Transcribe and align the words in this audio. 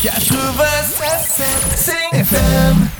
96.7 0.00 1.92
FM. 2.12 2.99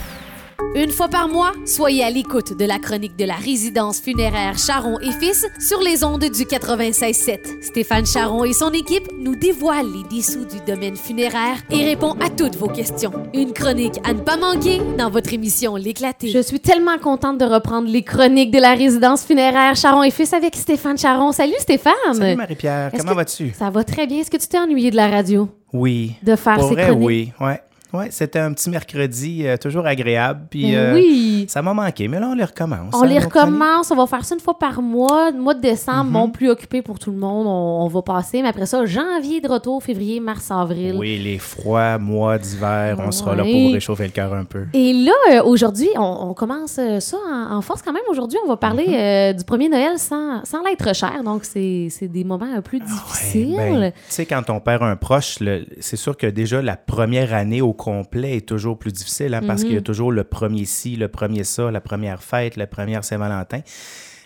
Une 0.77 0.91
fois 0.91 1.08
par 1.08 1.29
mois, 1.29 1.53
soyez 1.67 2.04
à 2.04 2.11
l'écoute 2.11 2.57
de 2.57 2.65
la 2.65 2.79
chronique 2.79 3.17
de 3.17 3.25
la 3.25 3.35
résidence 3.35 4.01
funéraire 4.01 4.56
Charon 4.56 5.01
et 5.01 5.11
Fils 5.11 5.45
sur 5.58 5.81
les 5.81 6.04
ondes 6.04 6.21
du 6.21 6.45
96.7. 6.45 7.61
Stéphane 7.62 8.06
Charon 8.06 8.45
et 8.45 8.53
son 8.53 8.71
équipe 8.72 9.09
nous 9.19 9.35
dévoilent 9.35 9.91
les 9.93 10.17
dessous 10.17 10.45
du 10.45 10.61
domaine 10.67 10.95
funéraire 10.96 11.56
et 11.71 11.85
répond 11.85 12.12
à 12.25 12.30
toutes 12.30 12.54
vos 12.56 12.69
questions. 12.69 13.11
Une 13.35 13.53
chronique 13.53 13.98
à 14.04 14.12
ne 14.12 14.21
pas 14.21 14.37
manquer 14.37 14.80
dans 14.97 15.11
votre 15.11 15.33
émission 15.33 15.75
L'éclaté. 15.75 16.29
Je 16.29 16.38
suis 16.41 16.61
tellement 16.61 16.98
contente 16.98 17.39
de 17.39 17.45
reprendre 17.47 17.89
les 17.89 18.02
chroniques 18.02 18.52
de 18.52 18.61
la 18.61 18.75
résidence 18.75 19.25
funéraire 19.25 19.75
Charon 19.75 20.05
et 20.05 20.11
Fils 20.12 20.33
avec 20.33 20.55
Stéphane 20.55 20.97
Charon. 20.98 21.33
Salut 21.33 21.55
Stéphane! 21.59 21.93
Salut 22.12 22.37
Marie-Pierre, 22.37 22.93
comment 22.97 23.15
vas-tu? 23.15 23.51
Ça 23.59 23.71
va 23.71 23.83
très 23.83 24.07
bien. 24.07 24.19
Est-ce 24.21 24.30
que 24.30 24.37
tu 24.37 24.47
t'es 24.47 24.59
ennuyé 24.59 24.93
de 24.93 24.97
la 24.97 25.09
radio? 25.09 25.48
Oui. 25.73 26.12
De 26.23 26.37
faire 26.37 26.57
Pour 26.59 26.69
ces 26.69 26.75
vrai, 26.75 26.84
chroniques? 26.87 27.07
oui. 27.07 27.33
Ouais. 27.41 27.61
Ouais, 27.93 28.09
c'était 28.11 28.39
un 28.39 28.53
petit 28.53 28.71
mercredi 28.71 29.47
euh, 29.47 29.57
toujours 29.57 29.87
agréable. 29.87 30.43
Puis, 30.51 30.75
euh, 30.77 30.95
oui! 30.95 31.47
Ça 31.48 31.61
m'a 31.62 31.75
manqué, 31.75 32.07
mais 32.09 32.21
là, 32.21 32.29
on 32.31 32.35
les 32.35 32.45
recommence. 32.45 32.95
On 32.95 33.03
hein, 33.03 33.07
les 33.07 33.19
recommence, 33.19 33.91
on 33.91 33.97
va 33.97 34.07
faire 34.07 34.25
ça 34.25 34.35
une 34.35 34.41
fois 34.41 34.59
par 34.59 34.81
mois. 34.83 35.31
Le 35.31 35.39
mois 35.39 35.55
de 35.55 35.61
décembre, 35.61 36.05
Mhm. 36.05 36.12
bon, 36.12 36.31
plus 36.31 36.48
occupé 36.51 36.83
pour 36.83 36.98
tout 36.98 37.11
le 37.11 37.17
monde, 37.17 37.47
on, 37.47 37.84
on 37.84 37.89
va 37.89 38.03
passer. 38.03 38.43
Mais 38.43 38.48
après 38.48 38.67
ça, 38.67 38.84
janvier 38.87 39.41
de 39.41 39.48
retour, 39.48 39.83
février, 39.83 40.21
mars, 40.21 40.51
avril. 40.51 40.95
Oui, 40.98 41.19
les 41.19 41.39
froids 41.39 41.98
mois 41.98 42.39
d'hiver, 42.39 42.97
on 43.05 43.11
sera 43.11 43.34
là 43.34 43.43
pour 43.43 43.73
réchauffer 43.73 44.05
le 44.05 44.11
cœur 44.11 44.33
un 44.34 44.45
peu. 44.45 44.67
Et 44.73 44.93
là, 44.93 45.12
euh, 45.33 45.43
aujourd'hui, 45.45 45.89
on, 45.97 46.29
on 46.31 46.34
commence 46.34 46.79
ça 47.01 47.17
en, 47.33 47.57
en 47.57 47.61
force 47.61 47.83
quand 47.83 47.93
même. 47.93 48.03
Aujourd'hui, 48.11 48.39
on 48.45 48.48
va 48.48 48.57
parler 48.57 48.87
Mhm. 49.33 49.37
du 49.39 49.45
premier 49.45 49.69
Noël 49.69 49.98
sans, 49.98 50.45
sans 50.45 50.62
l'être 50.62 50.95
cher. 50.95 51.23
Donc, 51.25 51.45
c'est 51.45 51.89
des 52.03 52.25
moments 52.25 52.48
un 52.55 52.61
peu 52.62 52.79
difficiles. 52.79 53.55
Ouais, 53.57 53.70
ben, 53.73 53.91
tu 53.93 53.98
sais, 54.09 54.27
quand 54.27 54.48
on 54.51 54.61
perd 54.61 54.83
un 54.83 54.97
proche, 54.97 55.39
c'est 55.81 55.97
sûr 55.97 56.17
que 56.17 56.27
déjà 56.27 56.62
la 56.62 56.77
première 56.77 57.34
année 57.34 57.61
au 57.62 57.73
complet 57.84 58.37
est 58.37 58.47
toujours 58.47 58.77
plus 58.79 58.93
difficile, 58.93 59.33
hein, 59.34 59.41
parce 59.47 59.61
Mhm. 59.62 59.66
qu'il 59.66 59.75
y 59.75 59.79
a 59.79 59.83
toujours 59.83 60.12
le 60.12 60.25
premier 60.25 60.67
ci, 60.67 60.97
le 60.97 61.09
premier 61.09 61.45
ça, 61.45 61.70
la 61.70 61.81
première 61.81 62.23
fête, 62.23 62.56
la 62.56 62.67
première 62.67 63.05
Saint-Valentin. 63.05 63.61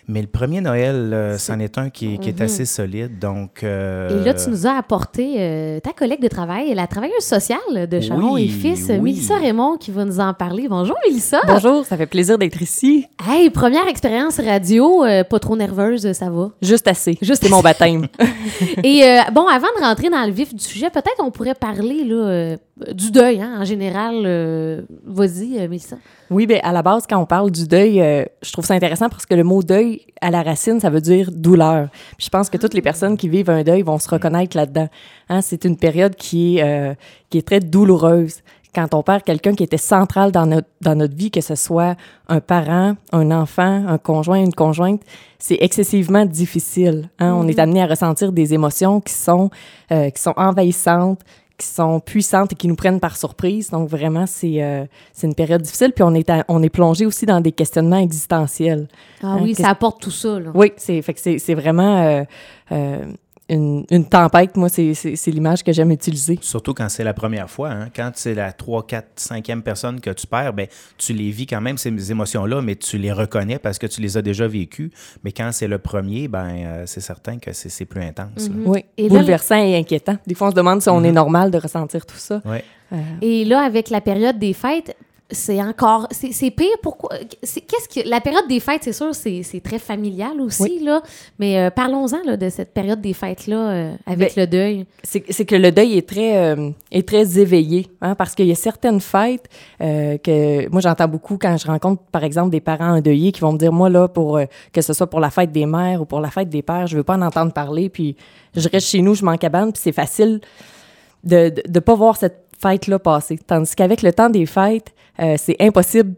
Mais 0.07 0.21
le 0.21 0.27
premier 0.27 0.61
Noël, 0.61 1.11
euh, 1.15 1.35
c'en 1.39 1.57
est 1.59 1.79
un 1.79 1.89
qui, 1.89 2.13
est- 2.13 2.39
Mhm. 2.39 2.45
assez 2.45 2.65
solide. 2.65 3.17
Donc, 3.17 3.63
euh, 3.63 4.21
Et 4.21 4.23
là, 4.23 4.35
tu 4.35 4.51
nous 4.51 4.67
as 4.67 4.73
apporté 4.77 5.23
euh, 5.39 5.79
ta 5.79 5.93
collègue 5.93 6.21
de 6.21 6.27
travail, 6.27 6.71
la 6.75 6.85
travailleuse 6.85 7.23
sociale 7.23 7.87
de 7.89 7.99
Charon 7.99 8.33
Oui, 8.33 8.43
et 8.43 8.47
Fils, 8.49 8.85
oui. 8.89 8.99
Mélissa 8.99 9.35
Raymond, 9.37 9.77
qui 9.77 9.89
va 9.89 10.05
nous 10.05 10.19
en 10.19 10.31
parler. 10.35 10.67
Bonjour, 10.69 10.95
Mélissa. 11.07 11.39
Bonjour, 11.47 11.83
ça 11.87 11.97
fait 11.97 12.05
plaisir 12.05 12.37
d'être 12.37 12.61
ici. 12.61 13.07
Hey, 13.27 13.49
première 13.49 13.87
expérience 13.87 14.39
radio, 14.39 15.03
euh, 15.03 15.23
pas 15.23 15.39
trop 15.39 15.55
nerveuse, 15.57 16.11
ça 16.11 16.29
va? 16.29 16.51
Juste 16.61 16.87
assez. 16.87 17.17
Juste 17.23 17.41
C'est 17.41 17.49
mon 17.49 17.61
baptême. 17.61 18.05
Et 18.83 19.03
euh, 19.05 19.21
bon, 19.33 19.47
avant 19.47 19.71
de 19.75 19.81
rentrer 19.83 20.11
dans 20.11 20.23
le 20.27 20.31
vif 20.31 20.53
du 20.53 20.63
sujet, 20.63 20.91
peut-être 20.91 21.19
on 21.23 21.31
pourrait 21.31 21.55
parler 21.55 22.03
là, 22.03 22.15
euh, 22.27 22.57
du 22.93 23.09
deuil, 23.11 23.41
hein, 23.41 23.57
en 23.61 23.63
général. 23.63 24.23
euh, 24.25 24.81
Vas-y, 25.05 25.57
euh, 25.57 25.67
Mélissa. 25.69 25.95
oui, 26.29 26.45
ben 26.45 26.59
à 26.61 26.73
la 26.73 26.81
base, 26.81 27.05
quand 27.07 27.17
on 27.17 27.25
parle 27.25 27.49
du 27.49 27.67
deuil, 27.67 28.01
euh, 28.01 28.25
je 28.41 28.51
trouve 28.51 28.65
ça 28.65 28.73
intéressant 28.73 29.07
parce 29.07 29.25
que 29.25 29.33
le 29.33 29.43
mot 29.45 29.63
deuil, 29.63 30.01
à 30.21 30.29
la 30.29 30.43
racine, 30.43 30.79
ça 30.81 30.89
veut 30.89 30.99
dire 31.01 31.31
douleur. 31.31 31.87
Puis 32.17 32.25
je 32.25 32.29
pense 32.29 32.49
que 32.49 32.57
toutes 32.57 32.73
les 32.73 32.81
personnes 32.81 33.15
qui 33.15 33.29
vivent 33.29 33.49
un 33.49 33.63
deuil 33.63 33.81
vont 33.81 33.97
se 33.97 34.09
reconnaître 34.09 34.57
là-dedans. 34.57 34.89
Hein, 35.29 35.41
c'est 35.41 35.63
une 35.63 35.77
période 35.77 36.15
qui 36.15 36.57
est, 36.57 36.63
euh, 36.63 36.93
qui 37.29 37.37
est 37.37 37.47
très 37.47 37.61
douloureuse. 37.61 38.41
Quand 38.73 38.93
on 38.93 39.03
perd 39.03 39.23
quelqu'un 39.23 39.55
qui 39.55 39.63
était 39.63 39.77
central 39.77 40.33
dans 40.33 40.45
notre, 40.45 40.67
dans 40.81 40.95
notre 40.95 41.15
vie, 41.15 41.31
que 41.31 41.39
ce 41.39 41.55
soit 41.55 41.95
un 42.27 42.41
parent, 42.41 42.95
un 43.13 43.31
enfant, 43.31 43.85
un 43.87 43.97
conjoint, 43.97 44.43
une 44.43 44.53
conjointe, 44.53 45.01
c'est 45.39 45.57
excessivement 45.61 46.25
difficile. 46.25 47.09
Hein? 47.19 47.33
On 47.35 47.47
est 47.47 47.57
amené 47.57 47.81
à 47.83 47.87
ressentir 47.87 48.33
des 48.33 48.53
émotions 48.53 48.99
qui 48.99 49.13
sont, 49.13 49.49
qui 49.89 50.21
sont 50.21 50.33
envahissantes, 50.35 51.21
qui 51.57 51.67
sont 51.67 51.99
puissantes 52.01 52.51
et 52.51 52.55
qui 52.55 52.67
nous 52.67 52.75
prennent 52.75 52.99
par 52.99 53.15
surprise. 53.15 53.69
Donc 53.69 53.89
vraiment, 53.89 54.25
c'est 54.27 54.61
euh, 54.63 54.85
c'est 55.13 55.25
une 55.27 55.35
période 55.35 55.61
difficile. 55.61 55.91
Puis 55.93 56.03
on 56.03 56.13
est, 56.13 56.29
à- 56.29 56.43
on 56.49 56.61
est 56.61 56.69
plongé 56.69 57.05
aussi 57.05 57.25
dans 57.25 57.39
des 57.41 57.51
questionnements 57.53 57.97
existentiels. 57.99 58.87
Ah 59.23 59.27
Hein, 59.27 59.39
oui, 59.41 59.49
qu'est-ce- 59.49 59.61
ça 59.63 59.69
apporte 59.69 60.01
tout 60.01 60.11
ça. 60.11 60.39
Là. 60.39 60.51
Oui, 60.53 60.73
c'est 60.77 61.01
fait 61.01 61.13
que 61.13 61.19
c'est 61.19 61.39
c'est 61.39 61.53
vraiment 61.55 62.03
euh, 62.03 62.23
euh, 62.71 63.05
une, 63.49 63.85
une 63.91 64.05
tempête. 64.09 64.57
Moi, 64.57 64.69
c'est 64.69 64.93
c'est- 64.93 65.15
c'est 65.15 65.29
l'image 65.31 65.63
que 65.63 65.71
j'aime 65.71 65.91
utiliser. 65.91 66.39
Surtout 66.41 66.73
quand 66.73 66.89
c'est 66.89 67.03
la 67.03 67.13
première 67.13 67.49
fois. 67.49 67.69
hein. 67.69 67.89
Quand 67.95 68.11
c'est 68.15 68.33
la 68.33 68.51
3, 68.51 68.87
4, 68.87 69.07
5e 69.17 69.61
personne 69.61 70.01
que 70.01 70.09
tu 70.09 70.25
perds, 70.27 70.53
ben, 70.53 70.67
tu 70.97 71.13
les 71.13 71.29
vis 71.29 71.45
quand 71.45 71.61
même, 71.61 71.77
ces 71.77 72.11
émotions-là, 72.11 72.61
mais 72.61 72.75
tu 72.75 72.97
les 72.97 73.11
reconnais 73.11 73.59
parce 73.59 73.77
que 73.77 73.87
tu 73.87 74.01
les 74.01 74.17
as 74.17 74.21
déjà 74.21 74.47
vécues. 74.47 74.91
Mais 75.23 75.31
quand 75.31 75.49
c'est 75.51 75.67
le 75.67 75.77
premier, 75.77 76.27
ben, 76.27 76.47
euh, 76.49 76.83
c'est 76.87 77.01
certain 77.01 77.37
que 77.37 77.53
c'est 77.53 77.69
c'est 77.69 77.85
plus 77.85 78.01
intense. 78.01 78.49
là. 78.49 78.55
Oui, 78.65 78.85
Et 78.97 79.03
là, 79.03 79.09
bouleversant 79.19 79.57
et 79.57 79.75
inquiétant. 79.77 80.17
Des 80.25 80.33
fois, 80.35 80.47
on 80.47 80.51
se 80.51 80.55
demande 80.55 80.81
si 80.81 80.89
on 80.89 81.03
est 81.03 81.11
normal 81.11 81.51
de 81.51 81.57
ressentir 81.57 82.05
tout 82.05 82.17
ça. 82.17 82.41
Ouais. 82.45 82.63
Et 83.21 83.45
là, 83.45 83.61
avec 83.61 83.89
la 83.89 83.99
période 83.99 84.39
des 84.39 84.53
fêtes, 84.53 84.95
c'est 85.31 85.59
encore. 85.61 86.07
C'est 86.11 86.51
pire. 86.51 86.67
Pourquoi? 86.83 87.09
Qu'est-ce 87.41 87.89
que. 87.89 88.07
La 88.07 88.21
période 88.21 88.47
des 88.47 88.59
fêtes, 88.59 88.83
c'est 88.83 88.93
sûr, 88.93 89.15
c'est 89.15 89.61
très 89.63 89.79
familial 89.79 90.39
aussi, 90.39 90.61
Oui. 90.63 90.79
là. 90.83 91.01
Mais 91.39 91.57
euh, 91.59 91.69
parlons-en 91.71 92.21
là, 92.25 92.37
de 92.37 92.49
cette 92.49 92.73
période 92.73 93.01
des 93.01 93.13
fêtes-là 93.13 93.57
euh, 93.71 93.95
avec 94.05 94.35
Ben, 94.35 94.43
le 94.43 94.47
deuil. 94.47 94.85
c'est 95.03 95.21
que 95.45 95.55
le 95.55 95.71
deuil 95.71 95.97
est 95.97 96.07
très, 96.07 96.37
euh, 96.37 96.69
est 96.91 97.07
très 97.07 97.39
éveillé, 97.39 97.87
hein, 98.01 98.13
parce 98.13 98.35
qu'il 98.35 98.45
y 98.45 98.51
a 98.51 98.55
certaines 98.55 99.01
fêtes 99.01 99.49
que 99.79 100.69
moi 100.69 100.81
j'entends 100.81 101.07
beaucoup 101.07 101.37
quand 101.37 101.57
je 101.57 101.67
rencontre 101.67 102.03
par 102.11 102.23
exemple 102.23 102.51
des 102.51 102.61
parents 102.61 102.95
endeuillés 102.97 103.31
qui 103.31 103.41
vont 103.41 103.53
me 103.53 103.57
dire 103.57 103.73
moi 103.73 103.89
là 103.89 104.07
pour 104.07 104.39
que 104.71 104.81
ce 104.81 104.93
soit 104.93 105.07
pour 105.07 105.19
la 105.19 105.29
fête 105.31 105.51
des 105.51 105.65
mères 105.65 106.01
ou 106.01 106.05
pour 106.05 106.19
la 106.19 106.29
fête 106.29 106.49
des 106.49 106.61
pères, 106.61 106.87
je 106.87 106.97
veux 106.97 107.03
pas 107.03 107.15
en 107.15 107.21
entendre 107.21 107.51
parler, 107.51 107.89
puis 107.89 108.15
je 108.55 108.69
reste 108.69 108.87
chez 108.87 109.01
nous, 109.01 109.15
je 109.15 109.25
m'en 109.25 109.37
cabane, 109.37 109.71
puis 109.73 109.81
c'est 109.83 109.91
facile 109.91 110.39
de, 111.23 111.51
de 111.67 111.79
pas 111.79 111.95
voir 111.95 112.17
cette 112.17 112.44
fête 112.61 112.87
là 112.87 112.99
passer, 112.99 113.37
tandis 113.45 113.75
qu'avec 113.75 114.01
le 114.01 114.11
temps 114.13 114.29
des 114.29 114.45
fêtes, 114.45 114.93
euh, 115.19 115.35
c'est 115.37 115.55
impossible 115.59 116.13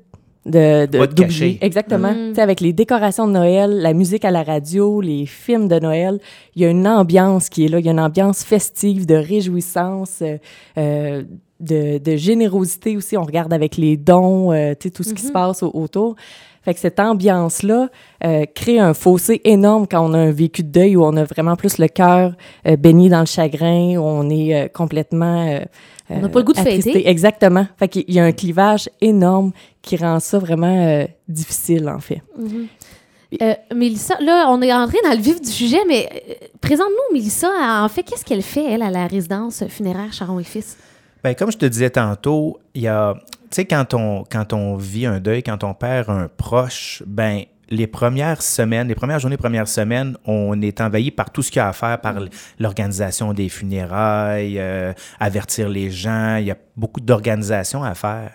de, 0.45 0.85
de 0.85 0.97
Pas 0.97 1.07
de 1.07 1.13
d'oublier. 1.13 1.55
cacher. 1.55 1.57
Exactement. 1.61 2.11
Mm. 2.13 2.29
Tu 2.29 2.35
sais, 2.35 2.41
avec 2.41 2.61
les 2.61 2.71
décorations 2.71 3.27
de 3.27 3.33
Noël, 3.33 3.79
la 3.81 3.93
musique 3.93 4.23
à 4.23 4.31
la 4.31 4.43
radio, 4.43 5.01
les 5.01 5.25
films 5.25 5.67
de 5.67 5.77
Noël, 5.79 6.19
il 6.55 6.61
y 6.61 6.65
a 6.65 6.69
une 6.69 6.87
ambiance 6.87 7.49
qui 7.49 7.65
est 7.65 7.67
là. 7.67 7.79
Il 7.79 7.85
y 7.85 7.89
a 7.89 7.91
une 7.91 7.99
ambiance 7.99 8.43
festive, 8.43 9.05
de 9.05 9.15
réjouissance, 9.15 10.19
euh, 10.21 10.37
euh, 10.77 11.23
de, 11.59 11.97
de 11.97 12.15
générosité 12.15 12.95
aussi. 12.95 13.17
On 13.17 13.23
regarde 13.23 13.51
avec 13.51 13.75
les 13.77 13.97
dons, 13.97 14.51
euh, 14.53 14.71
tu 14.79 14.87
sais, 14.87 14.91
tout 14.91 15.03
ce 15.03 15.13
qui 15.13 15.23
se 15.23 15.31
passe 15.33 15.63
au- 15.63 15.71
autour. 15.73 16.15
Fait 16.63 16.73
que 16.73 16.79
cette 16.79 16.99
ambiance-là 16.99 17.89
euh, 18.25 18.45
crée 18.53 18.79
un 18.79 18.93
fossé 18.93 19.41
énorme 19.43 19.85
quand 19.89 20.09
on 20.09 20.13
a 20.13 20.17
un 20.17 20.31
vécu 20.31 20.63
de 20.63 20.69
deuil 20.69 20.95
où 20.97 21.03
on 21.03 21.15
a 21.17 21.23
vraiment 21.23 21.55
plus 21.55 21.77
le 21.77 21.87
cœur 21.87 22.35
euh, 22.67 22.75
baigné 22.77 23.09
dans 23.09 23.21
le 23.21 23.25
chagrin, 23.25 23.97
où 23.97 24.01
on 24.01 24.29
est 24.29 24.55
euh, 24.55 24.67
complètement... 24.69 25.59
euh, 26.09 26.15
On 26.15 26.21
n'a 26.21 26.29
pas 26.29 26.39
le 26.39 26.45
goût 26.45 26.53
de 26.53 26.59
attristé. 26.59 26.93
fêter. 26.93 27.09
Exactement. 27.09 27.67
Fait 27.77 27.87
qu'il 27.87 28.11
y 28.13 28.19
a 28.19 28.23
un 28.23 28.31
clivage 28.31 28.89
énorme 29.01 29.51
qui 29.81 29.97
rend 29.97 30.19
ça 30.19 30.39
vraiment 30.39 30.87
euh, 30.87 31.05
difficile, 31.27 31.89
en 31.89 31.99
fait. 31.99 32.21
Euh, 33.41 33.53
Mélissa, 33.75 34.15
là, 34.21 34.47
on 34.49 34.61
est 34.61 34.73
entré 34.73 34.97
dans 35.03 35.11
le 35.11 35.21
vif 35.21 35.41
du 35.41 35.49
sujet, 35.49 35.79
mais 35.87 36.07
euh, 36.11 36.33
présente-nous, 36.61 37.13
Mélissa, 37.13 37.49
en 37.83 37.89
fait, 37.89 38.03
qu'est-ce 38.03 38.23
qu'elle 38.23 38.41
fait, 38.41 38.63
elle, 38.71 38.81
à 38.81 38.89
la 38.89 39.05
résidence 39.07 39.65
funéraire 39.67 40.13
Charon 40.13 40.39
et 40.39 40.43
Fils? 40.45 40.77
Ben, 41.23 41.35
comme 41.35 41.51
je 41.51 41.57
te 41.57 41.65
disais 41.65 41.89
tantôt, 41.89 42.57
il 42.73 42.83
y 42.83 42.87
a, 42.87 43.15
tu 43.25 43.29
sais, 43.51 43.65
quand 43.65 43.93
on, 43.93 44.23
quand 44.31 44.53
on 44.53 44.77
vit 44.77 45.05
un 45.05 45.19
deuil, 45.19 45.43
quand 45.43 45.63
on 45.65 45.73
perd 45.73 46.09
un 46.09 46.29
proche, 46.37 47.03
ben, 47.05 47.43
les 47.69 47.87
premières 47.87 48.41
semaines, 48.41 48.87
les 48.87 48.95
premières 48.95 49.19
journées, 49.19 49.37
premières 49.37 49.67
semaines, 49.67 50.17
on 50.25 50.61
est 50.61 50.79
envahi 50.81 51.11
par 51.11 51.31
tout 51.31 51.41
ce 51.41 51.51
qu'il 51.51 51.59
y 51.59 51.61
a 51.61 51.69
à 51.69 51.73
faire, 51.73 51.99
par 51.99 52.17
l- 52.17 52.29
l'organisation 52.59 53.33
des 53.33 53.49
funérailles, 53.49 54.57
euh, 54.59 54.93
avertir 55.19 55.69
les 55.69 55.91
gens. 55.91 56.37
Il 56.37 56.45
y 56.45 56.51
a 56.51 56.57
beaucoup 56.75 57.01
d'organisations 57.01 57.83
à 57.83 57.93
faire. 57.93 58.31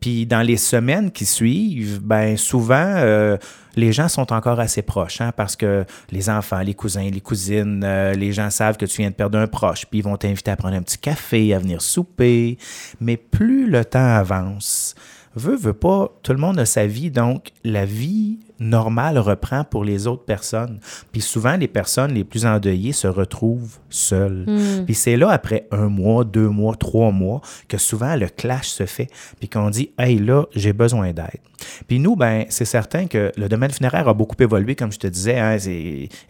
Puis 0.00 0.24
dans 0.24 0.40
les 0.40 0.56
semaines 0.56 1.10
qui 1.10 1.26
suivent, 1.26 2.00
ben 2.00 2.36
souvent, 2.36 2.94
euh, 2.96 3.36
les 3.76 3.92
gens 3.92 4.08
sont 4.08 4.32
encore 4.32 4.58
assez 4.58 4.80
proches, 4.80 5.20
hein, 5.20 5.30
parce 5.36 5.56
que 5.56 5.84
les 6.10 6.30
enfants, 6.30 6.60
les 6.60 6.72
cousins, 6.72 7.10
les 7.10 7.20
cousines, 7.20 7.82
euh, 7.84 8.14
les 8.14 8.32
gens 8.32 8.48
savent 8.48 8.78
que 8.78 8.86
tu 8.86 9.02
viens 9.02 9.10
de 9.10 9.14
perdre 9.14 9.38
un 9.38 9.46
proche, 9.46 9.84
puis 9.86 9.98
ils 9.98 10.04
vont 10.04 10.16
t'inviter 10.16 10.50
à 10.50 10.56
prendre 10.56 10.74
un 10.74 10.82
petit 10.82 10.96
café, 10.96 11.52
à 11.54 11.58
venir 11.58 11.82
souper. 11.82 12.56
Mais 13.00 13.18
plus 13.18 13.68
le 13.68 13.84
temps 13.84 14.16
avance, 14.16 14.94
veut, 15.36 15.56
veut 15.56 15.74
pas, 15.74 16.08
tout 16.22 16.32
le 16.32 16.38
monde 16.38 16.58
a 16.58 16.64
sa 16.64 16.86
vie, 16.86 17.10
donc 17.10 17.50
la 17.62 17.84
vie 17.84 18.38
normale 18.60 19.18
reprend 19.18 19.64
pour 19.64 19.84
les 19.84 20.06
autres 20.06 20.24
personnes. 20.24 20.78
Puis 21.12 21.20
souvent, 21.22 21.56
les 21.56 21.66
personnes 21.68 22.12
les 22.12 22.24
plus 22.24 22.46
endeuillées 22.46 22.92
se 22.92 23.06
retrouvent 23.08 23.78
seules. 23.88 24.44
Puis 24.84 24.94
c'est 24.94 25.16
là, 25.16 25.30
après 25.30 25.66
un 25.70 25.88
mois, 25.88 26.24
deux 26.24 26.48
mois, 26.48 26.74
trois 26.76 27.10
mois, 27.10 27.40
que 27.68 27.78
souvent 27.78 28.14
le 28.16 28.28
clash 28.28 28.68
se 28.68 28.86
fait, 28.86 29.08
puis 29.38 29.48
qu'on 29.48 29.70
dit, 29.70 29.90
hey, 29.98 30.18
là, 30.18 30.44
j'ai 30.54 30.72
besoin 30.72 31.12
d'aide. 31.12 31.40
Puis 31.88 31.98
nous, 31.98 32.16
ben, 32.16 32.44
c'est 32.48 32.64
certain 32.64 33.06
que 33.06 33.32
le 33.36 33.48
domaine 33.48 33.70
funéraire 33.70 34.08
a 34.08 34.14
beaucoup 34.14 34.36
évolué, 34.40 34.74
comme 34.74 34.92
je 34.92 34.98
te 34.98 35.06
disais. 35.06 35.38
Hein, 35.38 35.56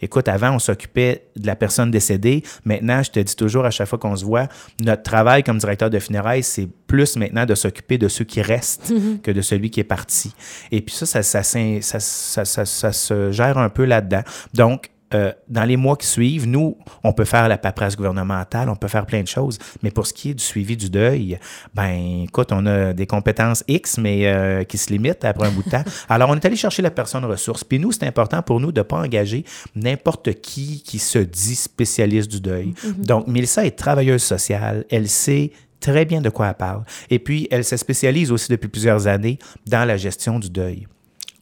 écoute, 0.01 0.27
avant, 0.27 0.51
on 0.51 0.59
s'occupait 0.59 1.27
de 1.37 1.47
la 1.47 1.55
personne 1.55 1.91
décédée. 1.91 2.43
Maintenant, 2.65 3.01
je 3.03 3.11
te 3.11 3.19
dis 3.19 3.35
toujours 3.35 3.65
à 3.65 3.71
chaque 3.71 3.87
fois 3.87 3.99
qu'on 3.99 4.15
se 4.15 4.25
voit, 4.25 4.47
notre 4.83 5.03
travail 5.03 5.43
comme 5.43 5.57
directeur 5.57 5.89
de 5.89 5.99
funérailles, 5.99 6.43
c'est 6.43 6.67
plus 6.87 7.15
maintenant 7.15 7.45
de 7.45 7.55
s'occuper 7.55 7.97
de 7.97 8.07
ceux 8.09 8.25
qui 8.25 8.41
restent 8.41 8.93
que 9.23 9.31
de 9.31 9.41
celui 9.41 9.69
qui 9.69 9.79
est 9.79 9.85
parti. 9.85 10.33
Et 10.71 10.81
puis 10.81 10.93
ça, 10.93 11.05
ça, 11.05 11.23
ça, 11.23 11.43
s'in- 11.43 11.79
ça, 11.81 11.99
ça, 12.21 12.45
ça- 12.45 12.65
ça 12.65 12.91
se 12.91 13.31
gère 13.31 13.57
un 13.57 13.69
peu 13.69 13.85
là-dedans. 13.85 14.21
Donc, 14.53 14.89
euh, 15.13 15.33
dans 15.49 15.65
les 15.65 15.75
mois 15.75 15.97
qui 15.97 16.07
suivent, 16.07 16.47
nous, 16.47 16.77
on 17.03 17.11
peut 17.11 17.25
faire 17.25 17.49
la 17.49 17.57
paperasse 17.57 17.97
gouvernementale, 17.97 18.69
on 18.69 18.77
peut 18.77 18.87
faire 18.87 19.05
plein 19.05 19.21
de 19.21 19.27
choses, 19.27 19.57
mais 19.83 19.91
pour 19.91 20.07
ce 20.07 20.13
qui 20.13 20.29
est 20.29 20.33
du 20.33 20.41
suivi 20.43 20.77
du 20.77 20.89
deuil, 20.89 21.37
ben, 21.73 22.23
écoute, 22.23 22.53
on 22.53 22.65
a 22.65 22.93
des 22.93 23.05
compétences 23.07 23.61
X, 23.67 23.97
mais 23.97 24.27
euh, 24.27 24.63
qui 24.63 24.77
se 24.77 24.89
limitent 24.89 25.25
après 25.25 25.47
un 25.49 25.51
bout 25.51 25.63
de 25.63 25.69
temps. 25.69 25.83
Alors, 26.07 26.29
on 26.29 26.35
est 26.35 26.45
allé 26.45 26.55
chercher 26.55 26.81
la 26.81 26.91
personne 26.91 27.25
ressource. 27.25 27.65
Puis 27.65 27.77
nous, 27.77 27.91
c'est 27.91 28.05
important 28.07 28.41
pour 28.41 28.61
nous 28.61 28.71
de 28.71 28.79
ne 28.79 28.83
pas 28.83 29.01
engager 29.01 29.43
n'importe 29.75 30.33
qui 30.39 30.81
qui 30.81 30.97
se 30.97 31.19
dit 31.19 31.55
spécialiste 31.55 32.31
du 32.31 32.39
deuil. 32.39 32.73
Donc, 32.97 33.27
Mélissa 33.27 33.65
est 33.65 33.71
travailleuse 33.77 34.23
sociale, 34.23 34.85
elle 34.89 35.09
sait 35.09 35.51
très 35.81 36.05
bien 36.05 36.21
de 36.21 36.29
quoi 36.29 36.47
elle 36.47 36.53
parle. 36.53 36.83
Et 37.09 37.19
puis, 37.19 37.49
elle 37.51 37.65
se 37.65 37.75
spécialise 37.75 38.31
aussi 38.31 38.49
depuis 38.49 38.69
plusieurs 38.69 39.07
années 39.07 39.39
dans 39.67 39.83
la 39.83 39.97
gestion 39.97 40.39
du 40.39 40.49
deuil. 40.49 40.87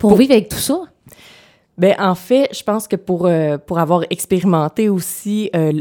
pour 0.02 0.16
vivre 0.16 0.32
avec 0.32 0.48
tout 0.48 0.56
ça? 0.56 0.80
Ben, 1.78 1.94
en 1.98 2.16
fait, 2.16 2.48
je 2.52 2.62
pense 2.64 2.88
que 2.88 2.96
pour, 2.96 3.26
euh, 3.26 3.56
pour 3.56 3.78
avoir 3.78 4.02
expérimenté 4.10 4.88
aussi 4.88 5.48
euh, 5.54 5.72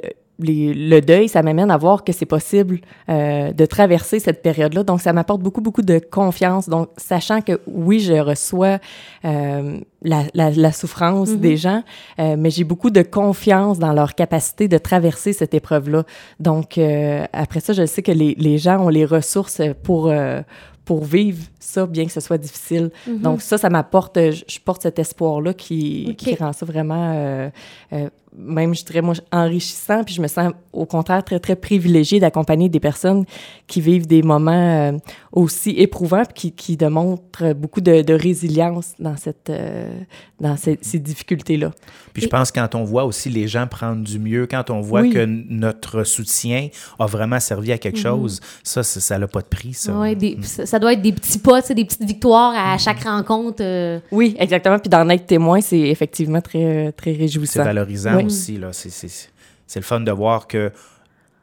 les- 0.44 0.74
le 0.74 1.02
deuil, 1.02 1.28
ça 1.30 1.42
m'amène 1.44 1.72
à 1.72 1.78
voir 1.78 2.04
que 2.04 2.12
c'est 2.12 2.26
possible 2.26 2.80
euh, 3.10 3.52
de 3.54 3.66
traverser 3.66 4.20
cette 4.20 4.42
période-là. 4.42 4.84
Donc, 4.84 5.02
ça 5.02 5.14
m'apporte 5.14 5.42
beaucoup, 5.42 5.62
beaucoup 5.62 5.82
de 5.82 6.00
confiance. 6.00 6.68
Donc, 6.70 6.90
sachant 6.98 7.42
que 7.42 7.60
oui, 7.68 8.00
je 8.00 8.14
reçois 8.14 8.80
euh, 9.26 9.80
la, 10.04 10.24
la, 10.34 10.50
la 10.52 10.72
souffrance 10.72 11.30
des 11.32 11.58
gens, 11.58 11.84
euh, 12.20 12.36
mais 12.38 12.50
j'ai 12.50 12.64
beaucoup 12.64 12.90
de 12.90 13.02
confiance 13.02 13.80
dans 13.80 13.94
leur 13.94 14.16
capacité 14.16 14.68
de 14.68 14.78
traverser 14.78 15.34
cette 15.34 15.54
épreuve-là. 15.54 16.04
Donc, 16.40 16.78
euh, 16.78 17.26
après 17.34 17.60
ça, 17.60 17.74
je 17.74 17.86
sais 17.86 18.02
que 18.02 18.12
les, 18.12 18.36
les 18.38 18.58
gens 18.58 18.80
ont 18.86 18.90
les 18.90 19.06
ressources 19.06 19.62
pour... 19.84 20.08
euh, 20.08 20.42
pour 20.84 21.06
vivre 21.06 21.44
ça, 21.60 21.86
bien 21.86 22.06
que 22.06 22.12
ce 22.12 22.20
soit 22.20 22.40
difficile. 22.40 22.90
Donc 23.08 23.42
ça, 23.42 23.60
ça 23.60 23.70
m'apporte, 23.70 24.18
je, 24.18 24.44
je 24.48 24.60
porte 24.60 24.82
cet 24.82 24.98
espoir-là 24.98 25.54
qui, 25.54 26.16
qui 26.18 26.36
rend 26.36 26.54
ça 26.54 26.66
vraiment, 26.66 27.14
euh, 27.16 27.50
euh, 27.94 28.10
même, 28.38 28.74
je 28.74 28.84
dirais, 28.86 29.02
moi, 29.02 29.14
enrichissant. 29.32 30.04
Puis 30.04 30.16
je 30.16 30.22
me 30.22 30.28
sens, 30.28 30.54
au 30.72 30.86
contraire, 30.86 31.24
très, 31.24 31.40
très 31.40 31.56
privilégiée 31.56 32.20
d'accompagner 32.20 32.70
des 32.70 32.80
personnes 32.80 33.26
qui 33.68 33.82
vivent 33.82 34.08
des 34.08 34.24
moments 34.24 34.52
euh, 34.92 34.98
aussi 35.34 35.72
éprouvants, 35.72 36.24
puis 36.26 36.34
qui, 36.34 36.52
qui 36.52 36.78
démontrent 36.78 37.54
beaucoup 37.54 37.82
de, 37.82 38.02
de 38.02 38.14
résilience 38.14 38.94
dans, 39.00 39.18
cette, 39.18 39.50
euh, 39.50 39.92
dans 40.40 40.56
ces, 40.58 40.78
ces 40.82 41.00
difficultés-là. 41.00 41.72
Puis 42.14 42.24
je 42.24 42.28
pense 42.28 42.52
quand 42.52 42.74
on 42.76 42.84
voit 42.84 43.06
aussi 43.06 43.30
les 43.30 43.48
gens 43.48 43.68
prendre 43.68 44.04
du 44.04 44.20
mieux, 44.20 44.48
quand 44.48 44.70
on 44.70 44.82
voit 44.82 45.02
Oui. 45.02 45.10
que 45.12 45.26
notre 45.26 46.04
soutien 46.04 46.70
a 47.00 47.06
vraiment 47.06 47.40
servi 47.40 47.72
à 47.72 47.78
quelque 47.78 48.00
chose, 48.00 48.40
ça, 48.64 48.84
c'est- 48.84 49.00
ça 49.00 49.18
n'a 49.18 49.28
pas 49.28 49.42
de 49.42 49.46
prix, 49.48 49.74
ça. 49.74 49.94
Ouais, 49.98 50.16
des- 50.16 50.38
ça, 50.44 50.66
ça 50.66 50.80
doit 50.80 50.94
être 50.94 51.02
des 51.02 51.12
petits 51.14 51.40
pas, 51.40 51.62
des 51.62 51.86
petites 51.86 52.04
victoires 52.04 52.54
à 52.56 52.78
chaque 52.78 53.04
rencontre. 53.04 53.62
euh. 53.62 54.00
Oui, 54.12 54.36
exactement. 54.40 54.80
Puis 54.80 54.90
d'en 54.90 55.08
être 55.10 55.26
témoin, 55.26 55.62
c'est 55.62 55.80
effectivement 55.80 56.42
très, 56.42 56.92
très 56.94 57.14
C'est 57.14 57.20
réjouissant. 57.20 57.64
valorisant 57.64 58.16
Oui. 58.18 58.21
Aussi. 58.26 58.58
là. 58.58 58.74
C'est- 58.74 58.90
C'est 58.90 59.30
c'est 59.68 59.80
le 59.80 59.86
fun 59.86 60.02
de 60.02 60.12
voir 60.12 60.48
que 60.48 60.72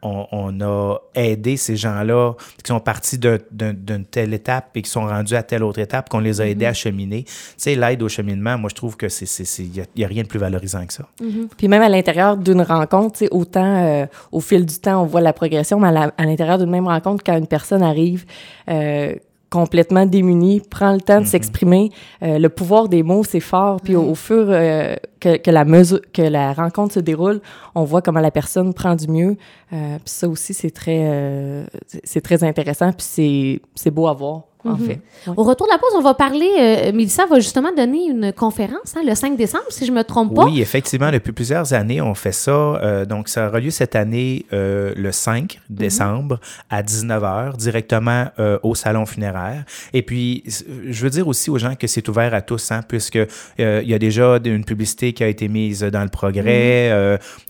on, 0.00 0.26
on 0.30 0.60
a 0.60 0.96
aidé 1.16 1.56
ces 1.56 1.75
gens-là 1.75 2.34
qui 2.62 2.69
sont 2.69 2.78
partis 2.78 3.19
d'une 3.19 4.04
telle 4.08 4.32
étape 4.32 4.70
et 4.76 4.82
qui 4.82 4.88
sont 4.90 5.06
rendus 5.06 5.34
à 5.34 5.42
telle 5.42 5.64
autre 5.64 5.80
étape, 5.80 6.08
qu'on 6.08 6.20
les 6.20 6.40
a 6.40 6.46
aidés 6.46 6.66
à 6.66 6.72
cheminer. 6.72 7.25
Tu 7.25 7.32
sais, 7.56 7.75
l'aide 7.75 8.00
au 8.04 8.08
cheminement, 8.08 8.56
moi, 8.58 8.69
je 8.70 8.76
trouve 8.76 8.96
que 8.96 9.08
c'est 9.08 9.25
il 9.60 9.84
n'y 9.96 10.04
a, 10.04 10.06
rien 10.06 10.22
de 10.22 10.28
plus 10.28 10.38
valorisant 10.38 10.86
que 10.86 10.92
ça. 10.92 11.08
Puis 11.56 11.66
même 11.66 11.82
à 11.82 11.88
l'intérieur 11.88 12.36
d'une 12.36 12.62
rencontre, 12.62 13.14
tu 13.19 13.24
sais, 13.24 13.28
autant 13.32 13.84
euh, 13.86 14.06
au 14.31 14.40
fil 14.40 14.64
du 14.66 14.78
temps, 14.78 15.02
on 15.02 15.06
voit 15.06 15.20
la 15.20 15.32
progression, 15.32 15.81
mais 15.81 15.88
à 15.88 15.92
la- 15.92 16.12
à 16.16 16.24
l'intérieur 16.26 16.58
d'une 16.58 16.70
même 16.70 16.86
rencontre, 16.86 17.24
quand 17.24 17.36
une 17.36 17.48
personne 17.48 17.82
arrive 17.82 18.24
euh, 18.69 19.14
complètement 19.50 20.04
démunie, 20.04 20.60
prend 20.60 20.92
le 20.92 21.00
temps 21.00 21.20
de 21.20 21.26
s'exprimer, 21.26 21.90
euh, 22.22 22.38
le 22.38 22.48
pouvoir 22.48 22.88
des 22.88 23.02
mots, 23.02 23.24
c'est 23.24 23.40
fort. 23.40 23.80
Puis 23.82 23.96
au, 23.96 24.02
au 24.10 24.14
fur 24.14 24.46
euh, 24.48 24.94
que, 25.20 25.36
que 25.38 25.50
la 25.50 25.64
mesure, 25.64 26.00
que 26.12 26.22
la 26.22 26.52
rencontre 26.52 26.94
se 26.94 27.00
déroule, 27.00 27.40
on 27.74 27.84
voit 27.84 28.02
comment 28.02 28.20
la 28.20 28.30
personne 28.30 28.74
prend 28.74 28.94
du 28.94 29.08
mieux. 29.08 29.36
Euh, 29.72 29.96
puis 29.96 30.02
ça 30.04 30.28
aussi, 30.28 30.52
c'est 30.52 30.70
très, 30.70 31.00
euh, 31.08 31.64
c'est- 31.86 32.00
c'est 32.04 32.20
très 32.20 32.44
intéressant. 32.44 32.92
Puis 32.92 33.06
c'est, 33.08 33.60
c'est 33.74 33.90
beau 33.90 34.06
à 34.08 34.12
voir, 34.12 34.42
en 34.64 34.76
fait. 34.76 35.00
Ouais. 35.26 35.34
Au 35.37 35.43
retour 35.44 35.66
de 35.66 35.72
la 35.72 35.78
pause, 35.78 35.90
on 35.96 36.00
va 36.00 36.14
parler. 36.14 36.50
Euh, 36.58 36.93
Mélissa 36.93 37.26
va 37.26 37.37
justement 37.37 37.70
donner 37.76 38.06
une 38.08 38.32
conférence 38.32 38.96
hein, 38.96 39.00
le 39.06 39.14
5 39.14 39.37
décembre, 39.37 39.64
si 39.70 39.87
je 39.87 39.93
me 39.93 40.02
trompe 40.02 40.34
pas. 40.34 40.44
Oui, 40.44 40.60
effectivement, 40.60 41.10
depuis 41.10 41.32
plusieurs 41.32 41.72
années, 41.72 42.00
on 42.00 42.14
fait 42.14 42.32
ça. 42.32 42.50
Euh, 42.50 43.05
donc, 43.05 43.28
ça 43.28 43.49
aura 43.49 43.60
lieu 43.60 43.70
cette 43.70 43.96
année 43.96 44.46
euh, 44.52 44.93
le 44.96 45.12
5 45.12 45.60
décembre 45.70 46.40
à 46.70 46.82
19h, 46.82 47.56
directement 47.56 48.26
euh, 48.38 48.58
au 48.62 48.75
salon 48.75 49.06
funéraire. 49.06 49.64
Et 49.93 50.02
puis, 50.02 50.43
je 50.46 51.02
veux 51.02 51.10
dire 51.10 51.28
aussi 51.28 51.50
aux 51.50 51.58
gens 51.58 51.75
que 51.75 51.87
c'est 51.87 52.08
ouvert 52.08 52.34
à 52.34 52.40
tous, 52.40 52.70
hein, 52.72 52.81
puisque 52.87 53.19
il 53.58 53.88
y 53.88 53.94
a 53.94 53.99
déjà 53.99 54.38
une 54.44 54.64
publicité 54.64 55.12
qui 55.12 55.22
a 55.25 55.28
été 55.28 55.49
mise 55.49 55.81
dans 55.82 56.02
le 56.02 56.08
progrès. 56.08 56.90